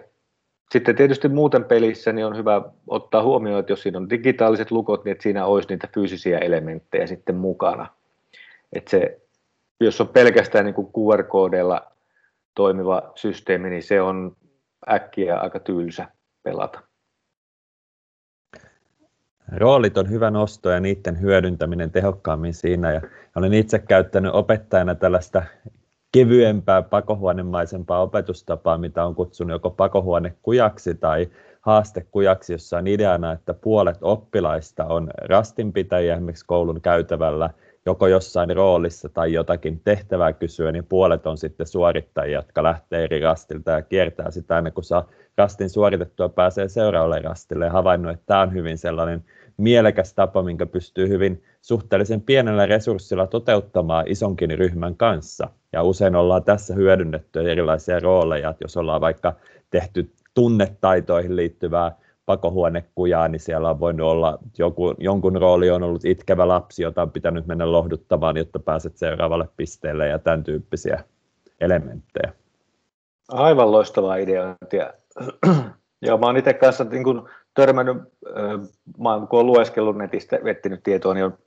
[0.72, 5.04] Sitten tietysti muuten pelissä niin on hyvä ottaa huomioon, että jos siinä on digitaaliset lukot,
[5.04, 7.86] niin että siinä olisi niitä fyysisiä elementtejä sitten mukana.
[8.72, 9.20] Että se,
[9.80, 11.92] jos on pelkästään niin QR-koodeilla
[12.54, 14.36] toimiva systeemi, niin se on
[14.90, 16.08] äkkiä aika tylsä
[16.42, 16.82] pelata.
[19.56, 22.92] Roolit on hyvä nosto ja niiden hyödyntäminen tehokkaammin siinä.
[22.92, 23.00] Ja
[23.36, 25.42] olen itse käyttänyt opettajana tällaista
[26.12, 31.28] kevyempää pakohuonemaisempaa opetustapaa, mitä on kutsunut joko pakohuonekujaksi tai
[31.60, 37.50] haastekujaksi, jossa on ideana, että puolet oppilaista on rastinpitäjiä esimerkiksi koulun käytävällä,
[37.88, 43.20] joko jossain roolissa tai jotakin tehtävää kysyä, niin puolet on sitten suorittajia, jotka lähtee eri
[43.20, 48.26] rastilta ja kiertää sitä aina, kun saa rastin suoritettua, pääsee seuraavalle rastille ja havainnut, että
[48.26, 49.24] tämä on hyvin sellainen
[49.56, 55.48] mielekäs tapa, minkä pystyy hyvin suhteellisen pienellä resurssilla toteuttamaan isonkin ryhmän kanssa.
[55.72, 59.34] Ja usein ollaan tässä hyödynnetty erilaisia rooleja, että jos ollaan vaikka
[59.70, 61.96] tehty tunnetaitoihin liittyvää
[62.28, 67.10] pakohuonekujaa, niin siellä on voinut olla joku, jonkun rooli on ollut itkevä lapsi, jota on
[67.10, 71.04] pitänyt mennä lohduttamaan, jotta pääset seuraavalle pisteelle ja tämän tyyppisiä
[71.60, 72.32] elementtejä.
[73.28, 74.92] Aivan loistavaa ideointia.
[76.06, 77.96] Joo, mä oon itse kanssa niin kun törmännyt,
[78.98, 81.38] mä oon, kun olen lueskellut netistä, vettänyt tietoa, niin on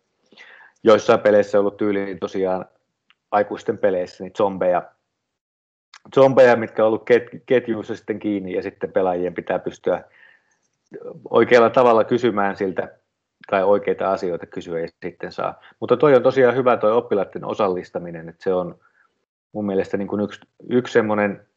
[0.83, 2.65] joissain peleissä ollut tyyliin tosiaan
[3.31, 4.83] aikuisten peleissä niin zombeja,
[6.15, 10.03] zombeja, mitkä on ollut ket, ketjuissa sitten kiinni ja sitten pelaajien pitää pystyä
[11.29, 12.97] oikealla tavalla kysymään siltä
[13.49, 15.61] tai oikeita asioita kysyä ja sitten saa.
[15.79, 18.79] Mutta toi on tosiaan hyvä toi oppilaiden osallistaminen, että se on
[19.51, 21.47] mun mielestä niin kuin yksi, yksi semmoinen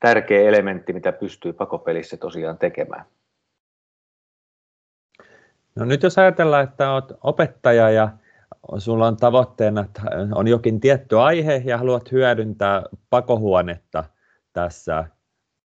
[0.00, 3.04] tärkeä elementti, mitä pystyy pakopelissä tosiaan tekemään.
[5.76, 8.08] No nyt jos ajatellaan, että olet opettaja ja
[8.78, 10.02] sulla on tavoitteena, että
[10.34, 14.04] on jokin tietty aihe ja haluat hyödyntää pakohuonetta
[14.52, 15.04] tässä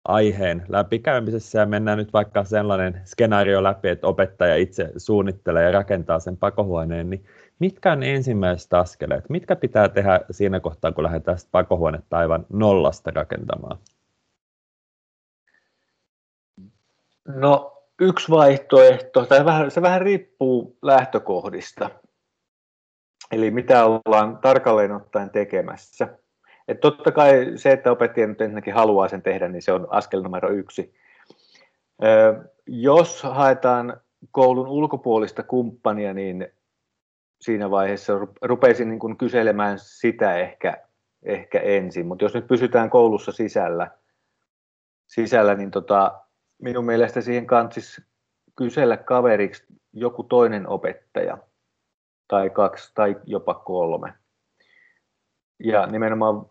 [0.10, 6.20] aiheen läpikäymisessä ja mennään nyt vaikka sellainen skenaario läpi, että opettaja itse suunnittelee ja rakentaa
[6.20, 7.26] sen pakohuoneen, niin
[7.60, 9.30] mitkä on ensimmäiset askeleet?
[9.30, 13.78] Mitkä pitää tehdä siinä kohtaa, kun lähdetään sitä pakohuonetta aivan nollasta rakentamaan?
[17.26, 21.90] No yksi vaihtoehto, tai vähän, se vähän riippuu lähtökohdista.
[23.32, 26.18] Eli mitä ollaan tarkalleen ottaen tekemässä.
[26.70, 30.22] Et totta kai se, että opettaja nyt ensinnäkin haluaa sen tehdä, niin se on askel
[30.22, 30.94] numero yksi.
[32.04, 34.02] Ö, jos haetaan
[34.32, 36.48] koulun ulkopuolista kumppania, niin
[37.42, 40.78] siinä vaiheessa rupeisin niin kuin kyselemään sitä ehkä,
[41.24, 42.08] ehkä ensin.
[42.08, 43.92] Mutta jos nyt pysytään koulussa sisällä,
[45.08, 46.22] sisällä niin tota,
[46.62, 48.02] minun mielestä siihen kansis
[48.56, 51.38] kysellä kaveriksi joku toinen opettaja
[52.28, 54.14] tai kaksi tai jopa kolme.
[55.64, 56.46] Ja nimenomaan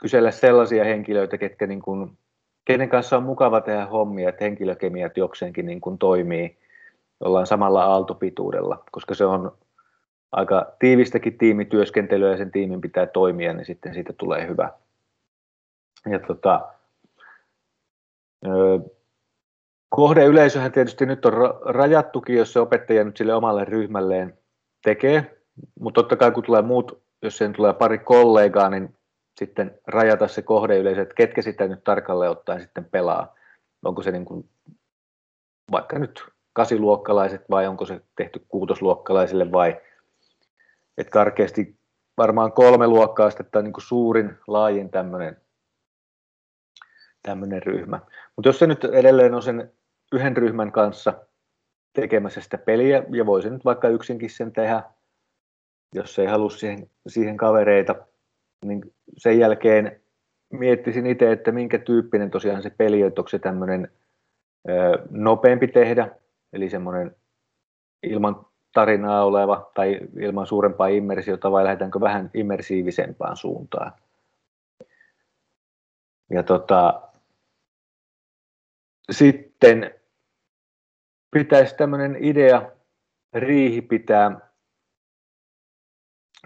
[0.00, 2.18] kysellä sellaisia henkilöitä, ketkä niin kuin,
[2.64, 6.58] kenen kanssa on mukava tehdä hommia, että henkilökemiat jokseenkin niin kuin toimii,
[7.20, 9.58] ollaan samalla aaltopituudella, koska se on
[10.32, 14.72] aika tiivistäkin tiimityöskentelyä ja sen tiimin pitää toimia, niin sitten siitä tulee hyvä.
[16.10, 16.68] Ja tota,
[19.88, 21.32] kohdeyleisöhän tietysti nyt on
[21.64, 24.38] rajattukin, jos se opettaja nyt sille omalle ryhmälleen
[24.84, 25.36] tekee,
[25.80, 28.95] mutta totta kai kun tulee muut, jos sen tulee pari kollegaa, niin
[29.38, 33.34] sitten rajata se kohdeyleisö, että ketkä sitä nyt tarkalleen ottaen sitten pelaa.
[33.84, 34.48] Onko se niin kuin,
[35.70, 39.80] vaikka nyt kasiluokkalaiset vai onko se tehty kuutosluokkalaisille vai
[40.98, 41.76] että karkeasti
[42.18, 45.36] varmaan kolme luokkaa sitten niin kuin suurin, laajin tämmöinen
[47.22, 48.00] tämmöinen ryhmä.
[48.36, 49.72] Mutta jos se nyt edelleen on sen
[50.12, 51.14] yhden ryhmän kanssa
[51.92, 54.82] tekemässä sitä peliä, ja voisi nyt vaikka yksinkin sen tehdä,
[55.94, 57.94] jos ei halua siihen, siihen kavereita,
[58.64, 60.00] niin sen jälkeen
[60.52, 63.92] miettisin itse, että minkä tyyppinen tosiaan se peli että onko se tämmöinen
[65.10, 66.08] nopeampi tehdä,
[66.52, 67.16] eli semmoinen
[68.02, 73.92] ilman tarinaa oleva tai ilman suurempaa immersiota vai lähdetäänkö vähän immersiivisempaan suuntaan.
[76.30, 77.02] Ja tota,
[79.10, 79.94] sitten
[81.30, 82.70] pitäisi tämmöinen idea
[83.32, 84.45] riihi pitää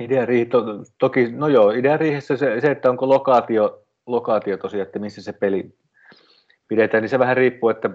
[0.01, 0.65] Idea riihi, to,
[0.99, 5.33] toki, no joo, idea riihessä se, se, että onko lokaatio, lokaatio tosiaan, että missä se
[5.33, 5.75] peli
[6.69, 7.91] pidetään, niin se vähän riippuu, että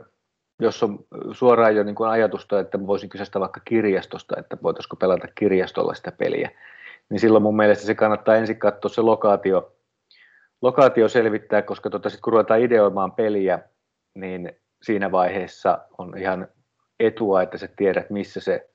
[0.59, 0.99] jos on
[1.31, 6.11] suoraan jo niin kuin ajatusta, että voisin kysyä vaikka kirjastosta, että voitaisiko pelata kirjastolla sitä
[6.11, 6.51] peliä,
[7.09, 9.75] niin silloin mun mielestä se kannattaa ensin katsoa se lokaatio,
[10.61, 13.59] lokaatio selvittää, koska tota, sit kun ruvetaan ideoimaan peliä,
[14.15, 14.51] niin
[14.83, 16.47] siinä vaiheessa on ihan
[16.99, 18.69] etua, että sä tiedät, missä se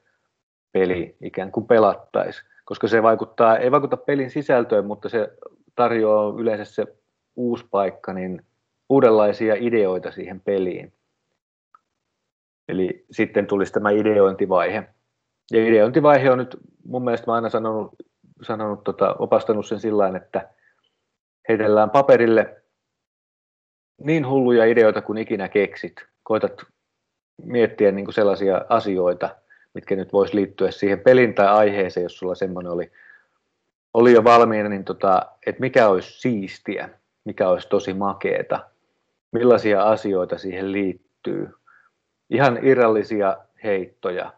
[0.73, 5.33] peli ikään kuin pelattaisi, koska se vaikuttaa, ei vaikuta pelin sisältöön, mutta se
[5.75, 6.87] tarjoaa yleensä se
[7.37, 8.43] uusi paikka, niin
[8.89, 10.93] uudenlaisia ideoita siihen peliin.
[12.69, 14.89] Eli sitten tulisi tämä ideointivaihe.
[15.53, 17.93] Ja ideointivaihe on nyt mun mielestä mä aina sanonut,
[18.43, 20.49] sanonut tota, opastanut sen sillä että
[21.49, 22.63] heitellään paperille
[24.01, 26.07] niin hulluja ideoita kuin ikinä keksit.
[26.23, 26.63] Koitat
[27.43, 29.37] miettiä niin kuin sellaisia asioita,
[29.75, 32.93] mitkä nyt voisi liittyä siihen pelin tai aiheeseen, jos sulla semmoinen oli,
[33.95, 36.89] oli jo valmiina, niin tota, että mikä olisi siistiä,
[37.25, 38.71] mikä olisi tosi makeeta,
[39.33, 41.49] millaisia asioita siihen liittyy,
[42.31, 44.33] ihan irrallisia heittoja.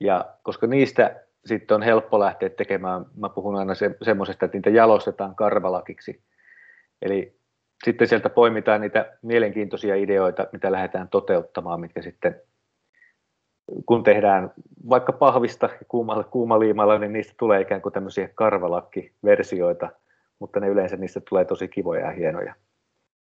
[0.00, 4.70] Ja koska niistä sitten on helppo lähteä tekemään, mä puhun aina se, semmoisesta, että niitä
[4.70, 6.22] jalostetaan karvalakiksi.
[7.02, 7.36] Eli
[7.84, 12.40] sitten sieltä poimitaan niitä mielenkiintoisia ideoita, mitä lähdetään toteuttamaan, mitkä sitten
[13.86, 14.52] kun tehdään
[14.88, 19.90] vaikka pahvista kuumalla, kuumaliimalla, niin niistä tulee ikään kuin tämmöisiä karvalakkiversioita,
[20.38, 22.54] mutta ne yleensä niistä tulee tosi kivoja ja hienoja.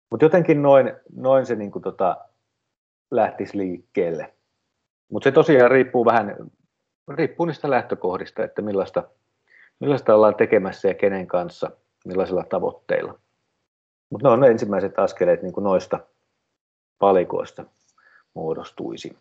[0.09, 2.17] Mutta jotenkin noin, noin se niin kuin tota,
[3.11, 4.33] lähtisi liikkeelle.
[5.11, 6.35] Mutta se tosiaan riippuu vähän,
[7.07, 9.03] riippuu niistä lähtökohdista, että millaista,
[9.79, 11.71] millaista ollaan tekemässä ja kenen kanssa,
[12.05, 13.19] millaisilla tavoitteilla.
[14.09, 15.99] Mutta ne on ne ensimmäiset askeleet niin kuin noista
[16.99, 17.65] palikoista
[18.33, 19.17] muodostuisi.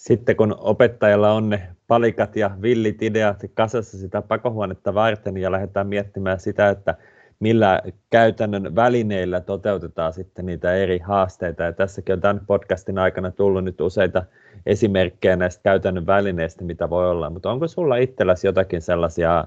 [0.00, 5.86] Sitten kun opettajalla on ne palikat ja villit ideat kasassa sitä pakohuonetta varten ja lähdetään
[5.86, 6.94] miettimään sitä, että
[7.40, 11.62] millä käytännön välineillä toteutetaan sitten niitä eri haasteita.
[11.62, 14.22] Ja tässäkin on tämän podcastin aikana tullut nyt useita
[14.66, 17.30] esimerkkejä näistä käytännön välineistä, mitä voi olla.
[17.30, 19.44] Mutta onko sulla itselläsi jotakin sellaisia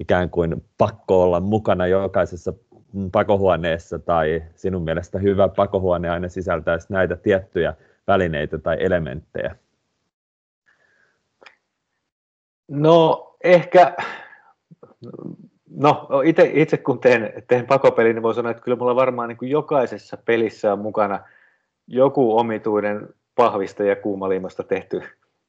[0.00, 2.52] ikään kuin pakko olla mukana jokaisessa
[3.12, 7.74] pakohuoneessa tai sinun mielestä hyvä pakohuone aina sisältäisi näitä tiettyjä
[8.06, 9.56] välineitä tai elementtejä?
[12.68, 13.94] No ehkä,
[15.70, 19.36] no itse, itse kun teen, teen pakopelin, niin voi sanoa, että kyllä mulla varmaan niin
[19.36, 21.20] kuin jokaisessa pelissä on mukana
[21.86, 25.02] joku omituinen pahvista ja kuumaliimasta tehty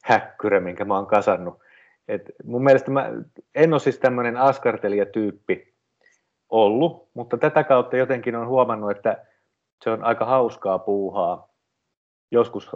[0.04, 1.60] häkkyrä, minkä mä oon kasannut.
[2.08, 3.12] Et mun mielestä mä
[3.56, 5.74] en ole siis tämmöinen askartelijatyyppi
[6.50, 9.26] ollut, mutta tätä kautta jotenkin on huomannut, että
[9.84, 11.50] se on aika hauskaa puuhaa.
[12.32, 12.70] Joskus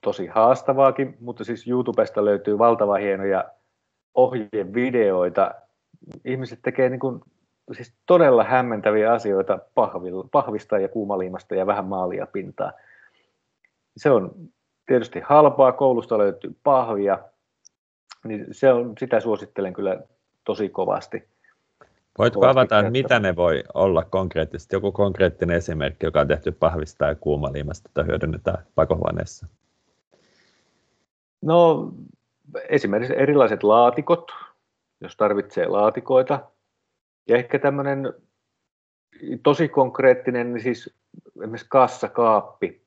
[0.00, 3.44] tosi haastavaakin, mutta siis YouTubesta löytyy valtava hienoja
[4.16, 5.54] ohjevideoita.
[6.24, 7.20] Ihmiset tekee niin kuin,
[7.72, 9.58] siis todella hämmentäviä asioita
[10.30, 12.72] pahvista ja kuumaliimasta ja vähän maalia pintaa.
[13.96, 14.34] Se on
[14.86, 17.18] tietysti halpaa, koulusta löytyy pahvia,
[18.24, 20.00] niin se on, sitä suosittelen kyllä
[20.44, 21.28] tosi kovasti.
[22.18, 24.76] Voitko kovasti avata, että mitä ne voi olla konkreettisesti?
[24.76, 29.46] Joku konkreettinen esimerkki, joka on tehty pahvista ja kuumaliimasta, jota hyödynnetään pakohuoneessa?
[31.42, 31.88] No
[32.68, 34.32] esimerkiksi erilaiset laatikot,
[35.00, 36.50] jos tarvitsee laatikoita.
[37.28, 38.14] Ja ehkä tämmöinen
[39.42, 40.94] tosi konkreettinen, niin siis
[41.40, 42.86] esimerkiksi kassakaappi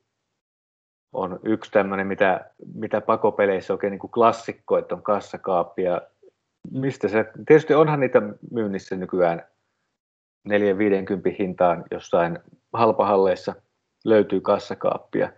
[1.12, 5.82] on yksi tämmöinen, mitä, mitä pakopeleissä oikein niin kuin klassikko, että on kassakaappi.
[5.82, 6.02] Ja
[6.70, 9.46] mistä se, tietysti onhan niitä myynnissä nykyään
[10.48, 10.52] 4-50
[11.38, 12.38] hintaan jossain
[12.72, 13.54] halpahalleissa
[14.04, 15.32] löytyy kassakaappia.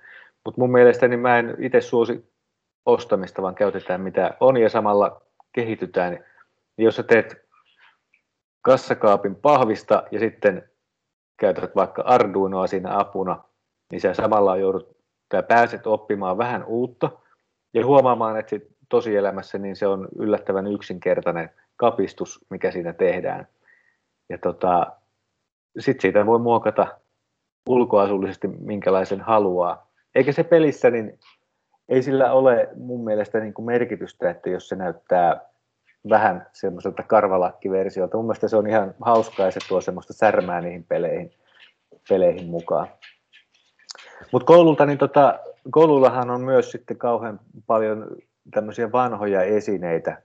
[0.44, 2.31] Mutta mun mielestä niin mä en itse suosi
[2.86, 6.12] ostamista, vaan käytetään mitä on ja samalla kehitytään.
[6.76, 7.42] Niin jos sä teet
[8.62, 10.70] kassakaapin pahvista ja sitten
[11.36, 13.44] käytät vaikka Arduinoa siinä apuna,
[13.90, 14.96] niin sä samalla joudut
[15.28, 17.10] tai pääset oppimaan vähän uutta
[17.74, 18.56] ja huomaamaan, että
[18.88, 23.48] tosielämässä niin se on yllättävän yksinkertainen kapistus, mikä siinä tehdään.
[24.28, 24.86] Ja tota,
[25.78, 26.86] sitten siitä voi muokata
[27.68, 29.90] ulkoasullisesti minkälaisen haluaa.
[30.14, 31.18] Eikä se pelissä, niin
[31.92, 35.40] ei sillä ole mun mielestä niin kuin merkitystä, että jos se näyttää
[36.10, 38.16] vähän semmoiselta karvalakkiversiolta.
[38.16, 41.30] Mun mielestä se on ihan hauskaa ja se tuo semmoista särmää niihin peleihin,
[42.08, 42.88] peleihin mukaan.
[44.32, 45.38] Mutta koululta, niin tota,
[45.70, 48.06] koulullahan on myös sitten kauhean paljon
[48.54, 50.22] tämmöisiä vanhoja esineitä.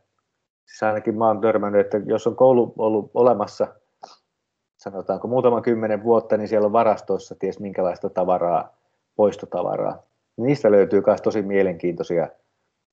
[0.65, 3.67] Siis ainakin mä oon törmännyt, että jos on koulu ollut olemassa,
[4.77, 8.77] sanotaanko muutaman kymmenen vuotta, niin siellä on varastoissa ties minkälaista tavaraa,
[9.15, 12.28] poistotavaraa niistä löytyy myös tosi mielenkiintoisia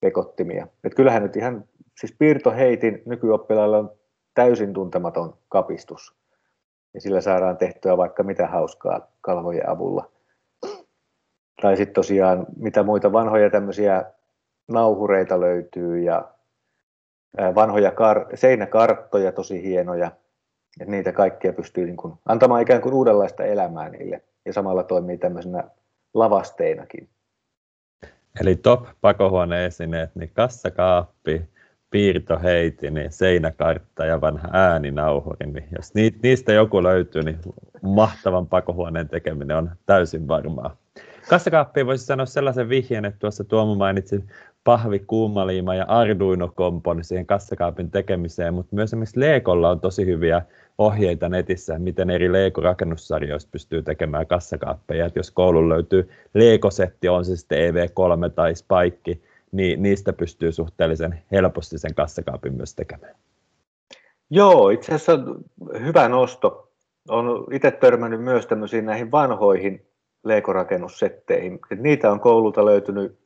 [0.00, 0.66] pekottimia.
[0.84, 1.64] Et kyllähän nyt ihan,
[2.00, 3.92] siis piirtoheitin nykyoppilailla on
[4.34, 6.16] täysin tuntematon kapistus.
[6.94, 10.10] Ja sillä saadaan tehtyä vaikka mitä hauskaa kalvojen avulla.
[11.62, 14.04] Tai sitten tosiaan mitä muita vanhoja tämmöisiä
[14.68, 16.28] nauhureita löytyy ja
[17.54, 20.10] vanhoja kar- seinäkarttoja tosi hienoja.
[20.80, 25.18] Et niitä kaikkia pystyy niin kun antamaan ikään kuin uudenlaista elämää niille ja samalla toimii
[25.18, 25.64] tämmöisenä
[26.14, 27.08] lavasteinakin.
[28.40, 31.42] Eli top pakohuoneesineet, niin kassakaappi,
[31.90, 35.46] piirtoheiti, niin seinäkartta ja vanha ääninauhuri.
[35.46, 37.38] Niin jos niistä joku löytyy, niin
[37.82, 40.76] mahtavan pakohuoneen tekeminen on täysin varmaa.
[41.28, 44.24] Kassakaappiin voisi sanoa sellaisen vihjeen, että tuossa Tuomo mainitsi
[44.64, 50.42] pahvi, kuumaliima ja Arduino-komponi siihen kassakaapin tekemiseen, mutta myös esimerkiksi Leekolla on tosi hyviä
[50.78, 55.06] ohjeita netissä, miten eri Lego-rakennussarjoista pystyy tekemään kassakaappeja.
[55.06, 59.20] Et jos koulun löytyy Lego-setti, on se sitten EV3 tai Spike,
[59.52, 63.14] niin niistä pystyy suhteellisen helposti sen kassakaapin myös tekemään.
[64.30, 65.18] Joo, itse asiassa
[65.80, 66.72] hyvä nosto.
[67.08, 69.86] Olen itse törmännyt myös tämmöisiin näihin vanhoihin
[70.24, 71.58] Lego-rakennussetteihin.
[71.70, 73.18] Et niitä on koululta löytynyt,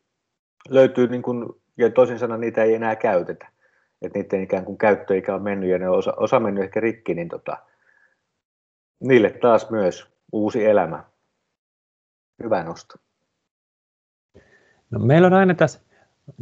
[0.68, 1.46] löytyy niin kuin,
[1.76, 3.49] ja toisin sanoen niitä ei enää käytetä
[4.03, 7.14] että niiden ikään kuin käyttöikä on mennyt ja ne on osa, osa mennyt ehkä rikki,
[7.14, 7.57] niin tota,
[9.01, 11.05] niille taas myös uusi elämä.
[12.42, 12.94] Hyvä nosto.
[14.90, 15.80] No, meillä on aina tässä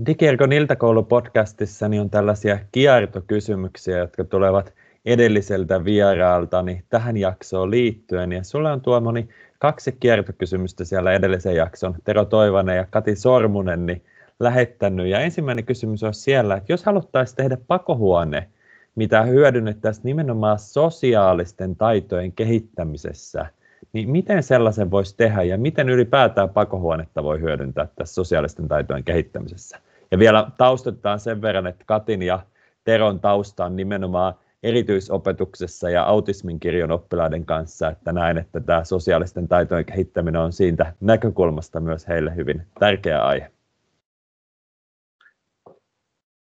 [0.06, 8.32] Digiergon iltakoulupodcastissa niin on tällaisia kiertokysymyksiä, jotka tulevat edelliseltä vieraalta niin tähän jaksoon liittyen.
[8.32, 9.28] Ja sulla on tuo moni
[9.58, 11.94] kaksi kiertokysymystä siellä edellisen jakson.
[12.04, 14.02] Tero Toivanen ja Kati Sormunen, niin
[14.40, 15.06] lähettänyt.
[15.06, 18.48] Ja ensimmäinen kysymys on siellä, että jos haluttaisiin tehdä pakohuone,
[18.94, 23.46] mitä hyödynnettäisiin nimenomaan sosiaalisten taitojen kehittämisessä,
[23.92, 29.78] niin miten sellaisen voisi tehdä ja miten ylipäätään pakohuonetta voi hyödyntää tässä sosiaalisten taitojen kehittämisessä?
[30.10, 32.40] Ja vielä taustetaan sen verran, että Katin ja
[32.84, 39.48] Teron tausta on nimenomaan erityisopetuksessa ja autismin kirjon oppilaiden kanssa, että näen, että tämä sosiaalisten
[39.48, 43.55] taitojen kehittäminen on siitä näkökulmasta myös heille hyvin tärkeä aihe.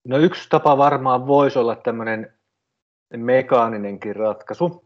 [0.08, 2.34] No yksi tapa varmaan voisi olla tämmöinen
[3.18, 4.84] mekaaninenkin ratkaisu.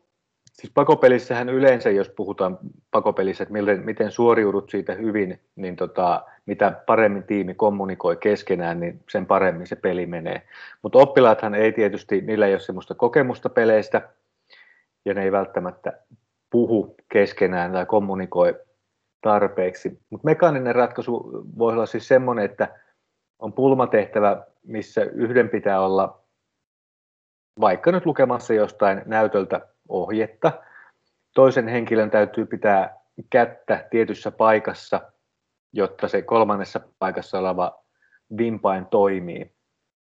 [0.53, 2.59] Siis pakopelissähän yleensä, jos puhutaan
[2.91, 9.03] pakopelissä, että miten, miten suoriudut siitä hyvin, niin tota, mitä paremmin tiimi kommunikoi keskenään, niin
[9.09, 10.41] sen paremmin se peli menee.
[10.81, 14.09] Mutta oppilaathan ei tietysti, niillä ei ole sellaista kokemusta peleistä,
[15.05, 15.93] ja ne ei välttämättä
[16.49, 18.55] puhu keskenään tai kommunikoi
[19.21, 19.99] tarpeeksi.
[20.09, 22.79] Mutta mekaaninen ratkaisu voi olla siis semmoinen, että
[23.39, 26.21] on pulmatehtävä, missä yhden pitää olla
[27.59, 30.51] vaikka nyt lukemassa jostain näytöltä ohjetta.
[31.35, 35.01] Toisen henkilön täytyy pitää kättä tietyssä paikassa,
[35.73, 37.83] jotta se kolmannessa paikassa oleva
[38.37, 39.51] vimpain toimii.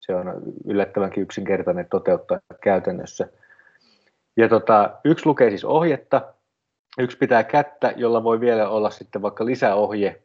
[0.00, 3.28] Se on yllättävänkin yksinkertainen toteuttaa käytännössä.
[4.36, 6.34] Ja tota, yksi lukee siis ohjetta,
[6.98, 10.22] yksi pitää kättä, jolla voi vielä olla sitten vaikka lisäohje,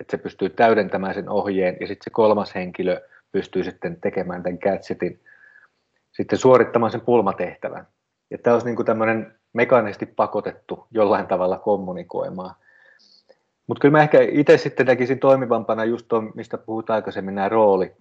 [0.00, 3.00] että se pystyy täydentämään sen ohjeen, ja sitten se kolmas henkilö
[3.32, 5.20] pystyy sitten tekemään tämän gadgetin,
[6.12, 7.86] sitten suorittamaan sen pulmatehtävän.
[8.30, 12.54] Ja tämä olisi niin kuin tämmöinen mekaanisesti pakotettu jollain tavalla kommunikoimaan.
[13.66, 17.96] Mutta kyllä mä ehkä itse sitten näkisin toimivampana just tuon, mistä puhutaan aikaisemmin, nämä rooli,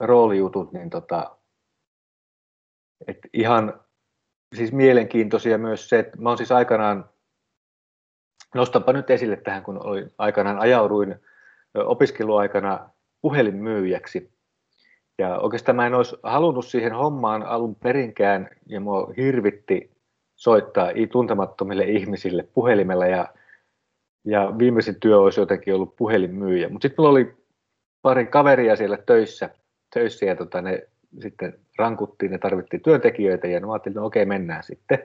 [0.00, 1.36] roolijutut, niin tota,
[3.06, 3.80] et ihan
[4.56, 7.09] siis mielenkiintoisia myös se, että mä oon siis aikanaan,
[8.54, 11.16] nostanpa nyt esille tähän, kun olin aikanaan ajauduin
[11.74, 12.90] opiskeluaikana
[13.20, 14.30] puhelinmyyjäksi.
[15.18, 19.90] Ja oikeastaan mä en olisi halunnut siihen hommaan alun perinkään, ja mua hirvitti
[20.36, 23.28] soittaa tuntemattomille ihmisille puhelimella, ja,
[24.24, 26.68] ja viimeisin työ olisi jotenkin ollut puhelinmyyjä.
[26.68, 27.34] Mutta sitten mulla oli
[28.02, 29.50] pari kaveria siellä töissä,
[29.94, 30.88] töissä ja tota, ne
[31.22, 34.98] sitten rankuttiin, ne tarvittiin työntekijöitä, ja no ajattelin, no okei, mennään sitten.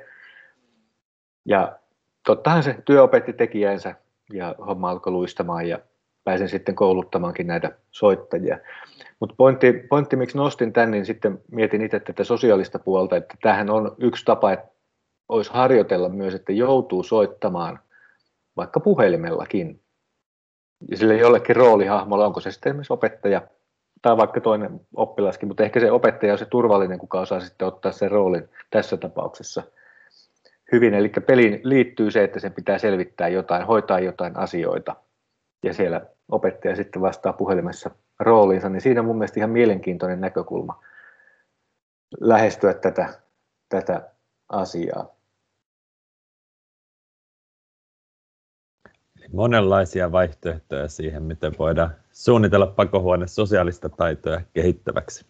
[1.45, 1.79] Ja
[2.25, 3.95] tottahan se työ opetti tekijänsä,
[4.33, 5.79] ja homma alkoi luistamaan, ja
[6.23, 8.59] pääsen sitten kouluttamaankin näitä soittajia.
[9.19, 13.69] Mutta pointti, pointti, miksi nostin tämän, niin sitten mietin itse tätä sosiaalista puolta, että tämähän
[13.69, 14.67] on yksi tapa, että
[15.29, 17.79] olisi harjoitella myös, että joutuu soittamaan
[18.57, 19.81] vaikka puhelimellakin.
[20.89, 23.41] Ja sille jollekin roolihahmolla, onko se sitten esimerkiksi opettaja
[24.01, 27.91] tai vaikka toinen oppilaskin, mutta ehkä se opettaja on se turvallinen, kuka osaa sitten ottaa
[27.91, 29.63] sen roolin tässä tapauksessa
[30.71, 30.93] hyvin.
[30.93, 34.95] Eli peliin liittyy se, että sen pitää selvittää jotain, hoitaa jotain asioita
[35.63, 36.01] ja siellä
[36.31, 40.83] opettaja sitten vastaa puhelimessa rooliinsa, niin siinä mun mielestä ihan mielenkiintoinen näkökulma
[42.19, 43.21] lähestyä tätä,
[43.69, 44.11] tätä
[44.49, 45.15] asiaa.
[49.33, 55.25] Monenlaisia vaihtoehtoja siihen, miten voidaan suunnitella pakohuone sosiaalista taitoja kehittäväksi.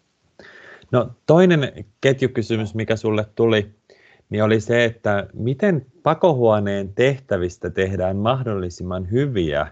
[0.92, 3.74] No, toinen ketjukysymys, mikä sulle tuli,
[4.30, 9.66] niin oli se, että miten pakohuoneen tehtävistä tehdään mahdollisimman hyviä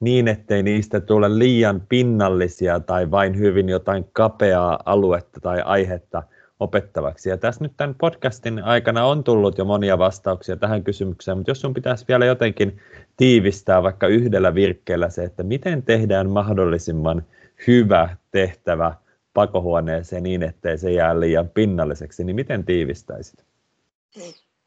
[0.00, 6.22] niin, ettei niistä tule liian pinnallisia tai vain hyvin jotain kapeaa aluetta tai aihetta
[6.60, 7.28] opettavaksi.
[7.28, 11.60] Ja tässä nyt tämän podcastin aikana on tullut jo monia vastauksia tähän kysymykseen, mutta jos
[11.60, 12.78] sun pitäisi vielä jotenkin
[13.16, 17.22] tiivistää vaikka yhdellä virkkeellä se, että miten tehdään mahdollisimman
[17.66, 18.94] hyvä tehtävä
[19.34, 23.45] pakohuoneeseen niin, ettei se jää liian pinnalliseksi, niin miten tiivistäisit?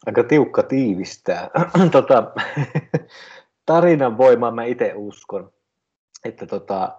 [0.05, 1.49] Aika tiukka tiivistää.
[1.91, 2.31] tota,
[3.65, 5.51] tarinan voimaan mä itse uskon.
[6.25, 6.97] Että tota,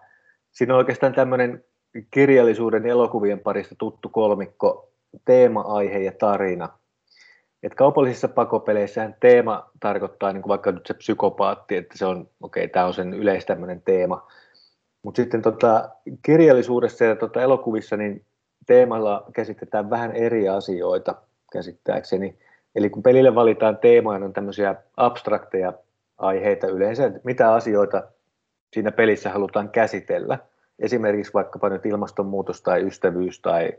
[0.50, 1.64] siinä on oikeastaan tämmöinen
[2.10, 4.92] kirjallisuuden elokuvien parista tuttu kolmikko,
[5.24, 6.68] teema-aihe ja tarina.
[7.62, 12.64] Et kaupallisissa pakopeleissä teema tarkoittaa niin kuin vaikka nyt se psykopaatti, että se on, okei,
[12.64, 14.26] okay, tämä on sen yleistämmöinen teema.
[15.02, 15.90] Mutta sitten tota,
[16.22, 18.24] kirjallisuudessa ja tota, elokuvissa niin
[18.66, 21.14] teemalla käsitetään vähän eri asioita
[21.52, 22.38] käsittääkseni.
[22.74, 25.72] Eli kun pelille valitaan teemoja, niin on tämmöisiä abstrakteja
[26.18, 28.02] aiheita yleensä, mitä asioita
[28.72, 30.38] siinä pelissä halutaan käsitellä.
[30.78, 33.72] Esimerkiksi vaikkapa nyt ilmastonmuutos tai ystävyys tai,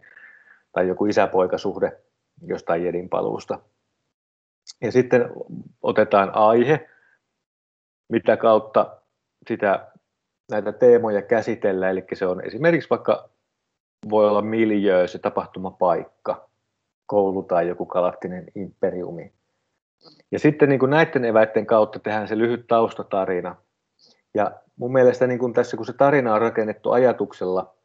[0.72, 1.98] tai joku isäpoikasuhde
[2.42, 3.60] jostain jedin paluusta.
[4.82, 5.30] Ja sitten
[5.82, 6.90] otetaan aihe,
[8.10, 8.98] mitä kautta
[9.48, 9.88] sitä,
[10.52, 13.30] näitä teemoja käsitellään, eli se on esimerkiksi vaikka
[14.10, 16.50] voi olla miljöö, se tapahtumapaikka,
[17.12, 19.34] koulu tai joku galaktinen imperiumi,
[20.32, 23.56] ja sitten niin kuin näiden eväiden kautta tehdään se lyhyt taustatarina.
[24.34, 27.76] Ja mun mielestä niin kuin tässä, kun se tarina on rakennettu ajatuksella,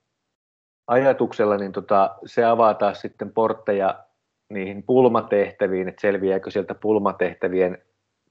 [0.86, 4.04] ajatuksella niin tota, se avaa taas sitten portteja
[4.50, 7.78] niihin pulmatehtäviin, että selviääkö sieltä pulmatehtävien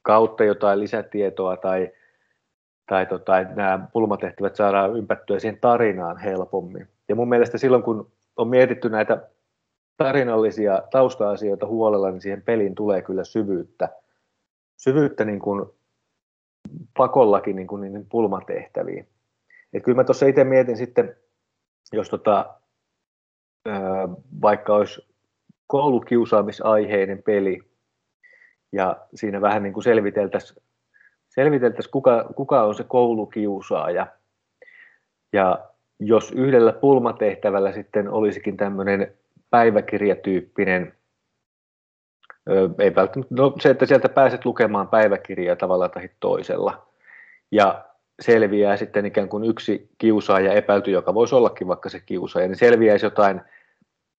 [0.02, 1.92] kautta jotain lisätietoa tai,
[2.90, 6.88] tai tota, että nämä pulmatehtävät saadaan ympättyä siihen tarinaan helpommin.
[7.10, 9.35] Ja mun mielestä silloin, kun on mietitty näitä
[9.98, 13.90] tarinallisia tausta-asioita huolella, niin siihen peliin tulee kyllä syvyyttä.
[14.78, 15.66] Syvyyttä niin kuin
[16.98, 19.08] pakollakin niin kuin niin pulmatehtäviin.
[19.74, 21.16] Et kyllä mä tuossa itse mietin sitten,
[21.94, 22.56] jos tota,
[24.42, 25.08] vaikka olisi
[25.68, 27.62] koulukiusaamisaiheinen peli,
[28.72, 30.64] ja siinä vähän niin kuin selviteltäisiin,
[31.30, 34.08] selviteltäisi, kuka, kuka on se koulukiusaaja.
[35.34, 35.70] Ja
[36.00, 39.14] jos yhdellä pulmatehtävällä sitten olisikin tämmöinen
[39.50, 40.94] päiväkirjatyyppinen,
[42.80, 46.88] ei välttämättä, no se, että sieltä pääset lukemaan päiväkirjaa tavalla tai toisella,
[47.52, 47.86] ja
[48.22, 53.06] selviää sitten ikään kuin yksi kiusaaja epäilty, joka voisi ollakin vaikka se kiusaaja, niin selviäisi
[53.06, 53.42] jotain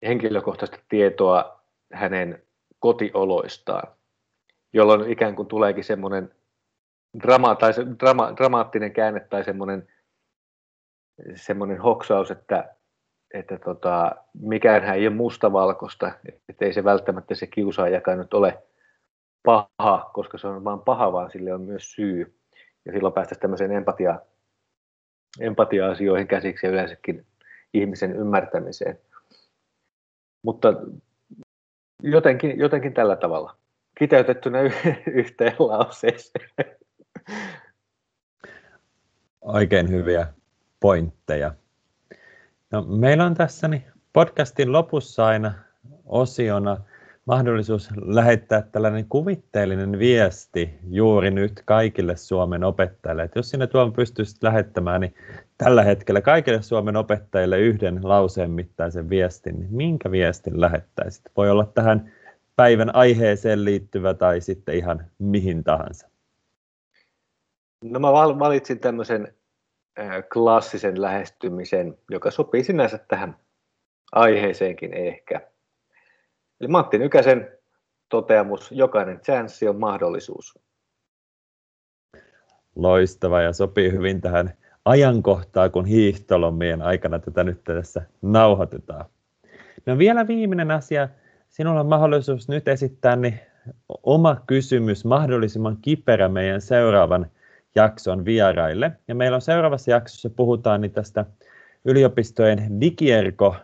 [0.06, 1.60] henkilökohtaista tietoa
[1.92, 2.42] hänen
[2.78, 3.88] kotioloistaan,
[4.72, 6.34] jolloin ikään kuin tuleekin semmoinen
[7.22, 9.88] drama, tai se, drama, dramaattinen käänne tai semmoinen,
[11.34, 12.75] semmoinen hoksaus, että,
[13.34, 16.12] että tota, mikään ei ole mustavalkoista,
[16.48, 18.62] että ei se välttämättä se kiusaajakaan nyt ole
[19.42, 22.38] paha, koska se on vain paha, vaan sille on myös syy.
[22.84, 24.20] Ja silloin päästäisiin tämmöiseen empatia,
[25.40, 27.26] empatia-asioihin käsiksi ja yleensäkin
[27.74, 28.98] ihmisen ymmärtämiseen.
[30.42, 30.74] Mutta
[32.02, 33.56] jotenkin, jotenkin tällä tavalla,
[33.98, 34.58] kiteytettynä
[35.06, 36.50] yhteen lauseeseen.
[39.40, 40.26] Oikein hyviä
[40.80, 41.54] pointteja.
[42.76, 45.54] No, meillä on tässä niin podcastin lopussa aina
[46.06, 46.76] osiona
[47.24, 53.22] mahdollisuus lähettää tällainen kuvitteellinen viesti juuri nyt kaikille Suomen opettajille.
[53.22, 55.14] Että jos sinne tuon pystyisit lähettämään, niin
[55.58, 61.22] tällä hetkellä kaikille Suomen opettajille yhden lauseen mittaisen viestin, niin minkä viestin lähettäisit?
[61.36, 62.12] Voi olla tähän
[62.56, 66.08] päivän aiheeseen liittyvä tai sitten ihan mihin tahansa.
[67.84, 69.34] No mä valitsin tämmöisen
[70.32, 73.36] klassisen lähestymisen, joka sopii sinänsä tähän
[74.12, 75.40] aiheeseenkin ehkä.
[76.60, 77.58] Eli Matti Nykäsen
[78.08, 80.58] toteamus, jokainen chanssi on mahdollisuus.
[82.76, 89.04] Loistava ja sopii hyvin tähän ajankohtaan, kun hiihtolomien aikana tätä nyt tässä nauhoitetaan.
[89.86, 91.08] No vielä viimeinen asia.
[91.48, 93.40] Sinulla on mahdollisuus nyt esittää niin
[94.02, 97.30] oma kysymys mahdollisimman kiperä meidän seuraavan
[97.76, 98.92] jakson vieraille.
[99.08, 101.24] Ja meillä on seuraavassa jaksossa puhutaan niin tästä
[101.84, 103.56] yliopistojen digierko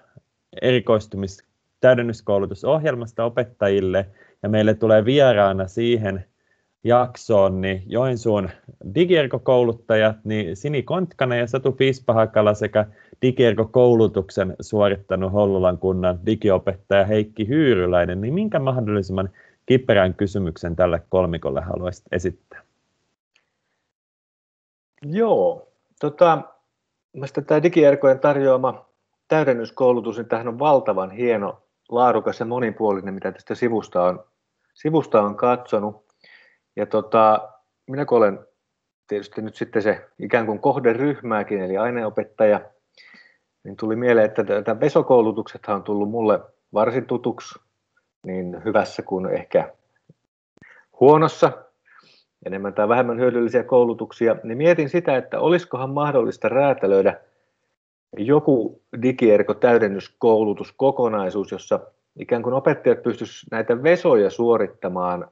[0.62, 1.44] erikoistumis
[1.80, 4.06] täydennyskoulutusohjelmasta opettajille
[4.42, 6.24] ja meille tulee vieraana siihen
[6.84, 8.50] jaksoon niin Joensuun
[8.94, 12.86] digierkokouluttajat, niin Sini Kontkanen ja Satu Piispahakala sekä
[13.22, 19.30] digierkokoulutuksen suorittanut Hollolan kunnan digiopettaja Heikki Hyyryläinen, niin minkä mahdollisimman
[19.66, 22.61] kiperän kysymyksen tälle kolmikolle haluaisit esittää?
[25.02, 25.68] Joo,
[26.00, 26.42] tota,
[27.46, 28.88] tämä digierkojen tarjoama
[29.28, 34.24] täydennyskoulutus, niin tämähän on valtavan hieno laadukas ja monipuolinen, mitä tästä sivusta on,
[34.74, 36.04] sivusta on katsonut.
[36.76, 37.48] Ja tota,
[37.90, 38.38] minä kun olen
[39.06, 42.60] tietysti nyt sitten se ikään kuin kohderyhmääkin, eli aineopettaja,
[43.64, 46.40] niin tuli mieleen, että tämä vesokoulutuksethan on tullut mulle
[46.74, 47.58] varsin tutuksi
[48.26, 49.74] niin hyvässä kuin ehkä
[51.00, 51.52] huonossa,
[52.46, 57.20] enemmän tai vähemmän hyödyllisiä koulutuksia, niin mietin sitä, että olisikohan mahdollista räätälöidä–
[58.16, 61.80] joku digierko täydennyskoulutuskokonaisuus, jossa
[62.18, 65.28] ikään kuin opettajat pystyisivät näitä vesoja suorittamaan,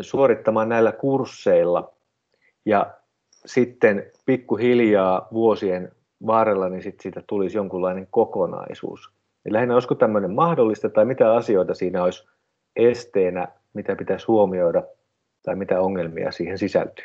[0.00, 1.92] suorittamaan näillä kursseilla
[2.64, 2.94] ja
[3.46, 5.92] sitten pikkuhiljaa vuosien
[6.26, 9.10] varrella niin sit siitä tulisi jonkunlainen kokonaisuus.
[9.44, 12.28] Eli lähinnä olisiko tämmöinen mahdollista tai mitä asioita siinä olisi
[12.76, 14.82] esteenä, mitä pitäisi huomioida
[15.42, 17.04] tai mitä ongelmia siihen sisältyy.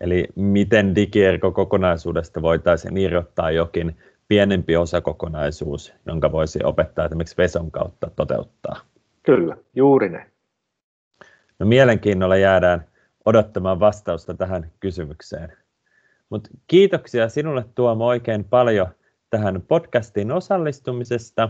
[0.00, 3.96] Eli miten digierko kokonaisuudesta voitaisiin irrottaa jokin
[4.28, 8.80] pienempi osakokonaisuus, jonka voisi opettaa esimerkiksi Veson kautta toteuttaa.
[9.22, 10.30] Kyllä, juuri näin.
[11.58, 12.84] No mielenkiinnolla jäädään
[13.24, 15.52] odottamaan vastausta tähän kysymykseen.
[16.30, 18.88] Mut kiitoksia sinulle Tuomo oikein paljon
[19.30, 21.48] tähän podcastiin osallistumisesta.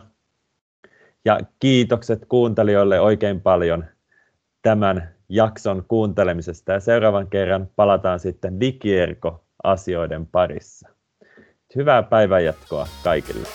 [1.25, 3.85] Ja kiitokset kuuntelijoille oikein paljon
[4.63, 10.89] tämän jakson kuuntelemisesta ja seuraavan kerran palataan sitten digierko-asioiden parissa.
[11.77, 13.49] Hyvää päivänjatkoa kaikille.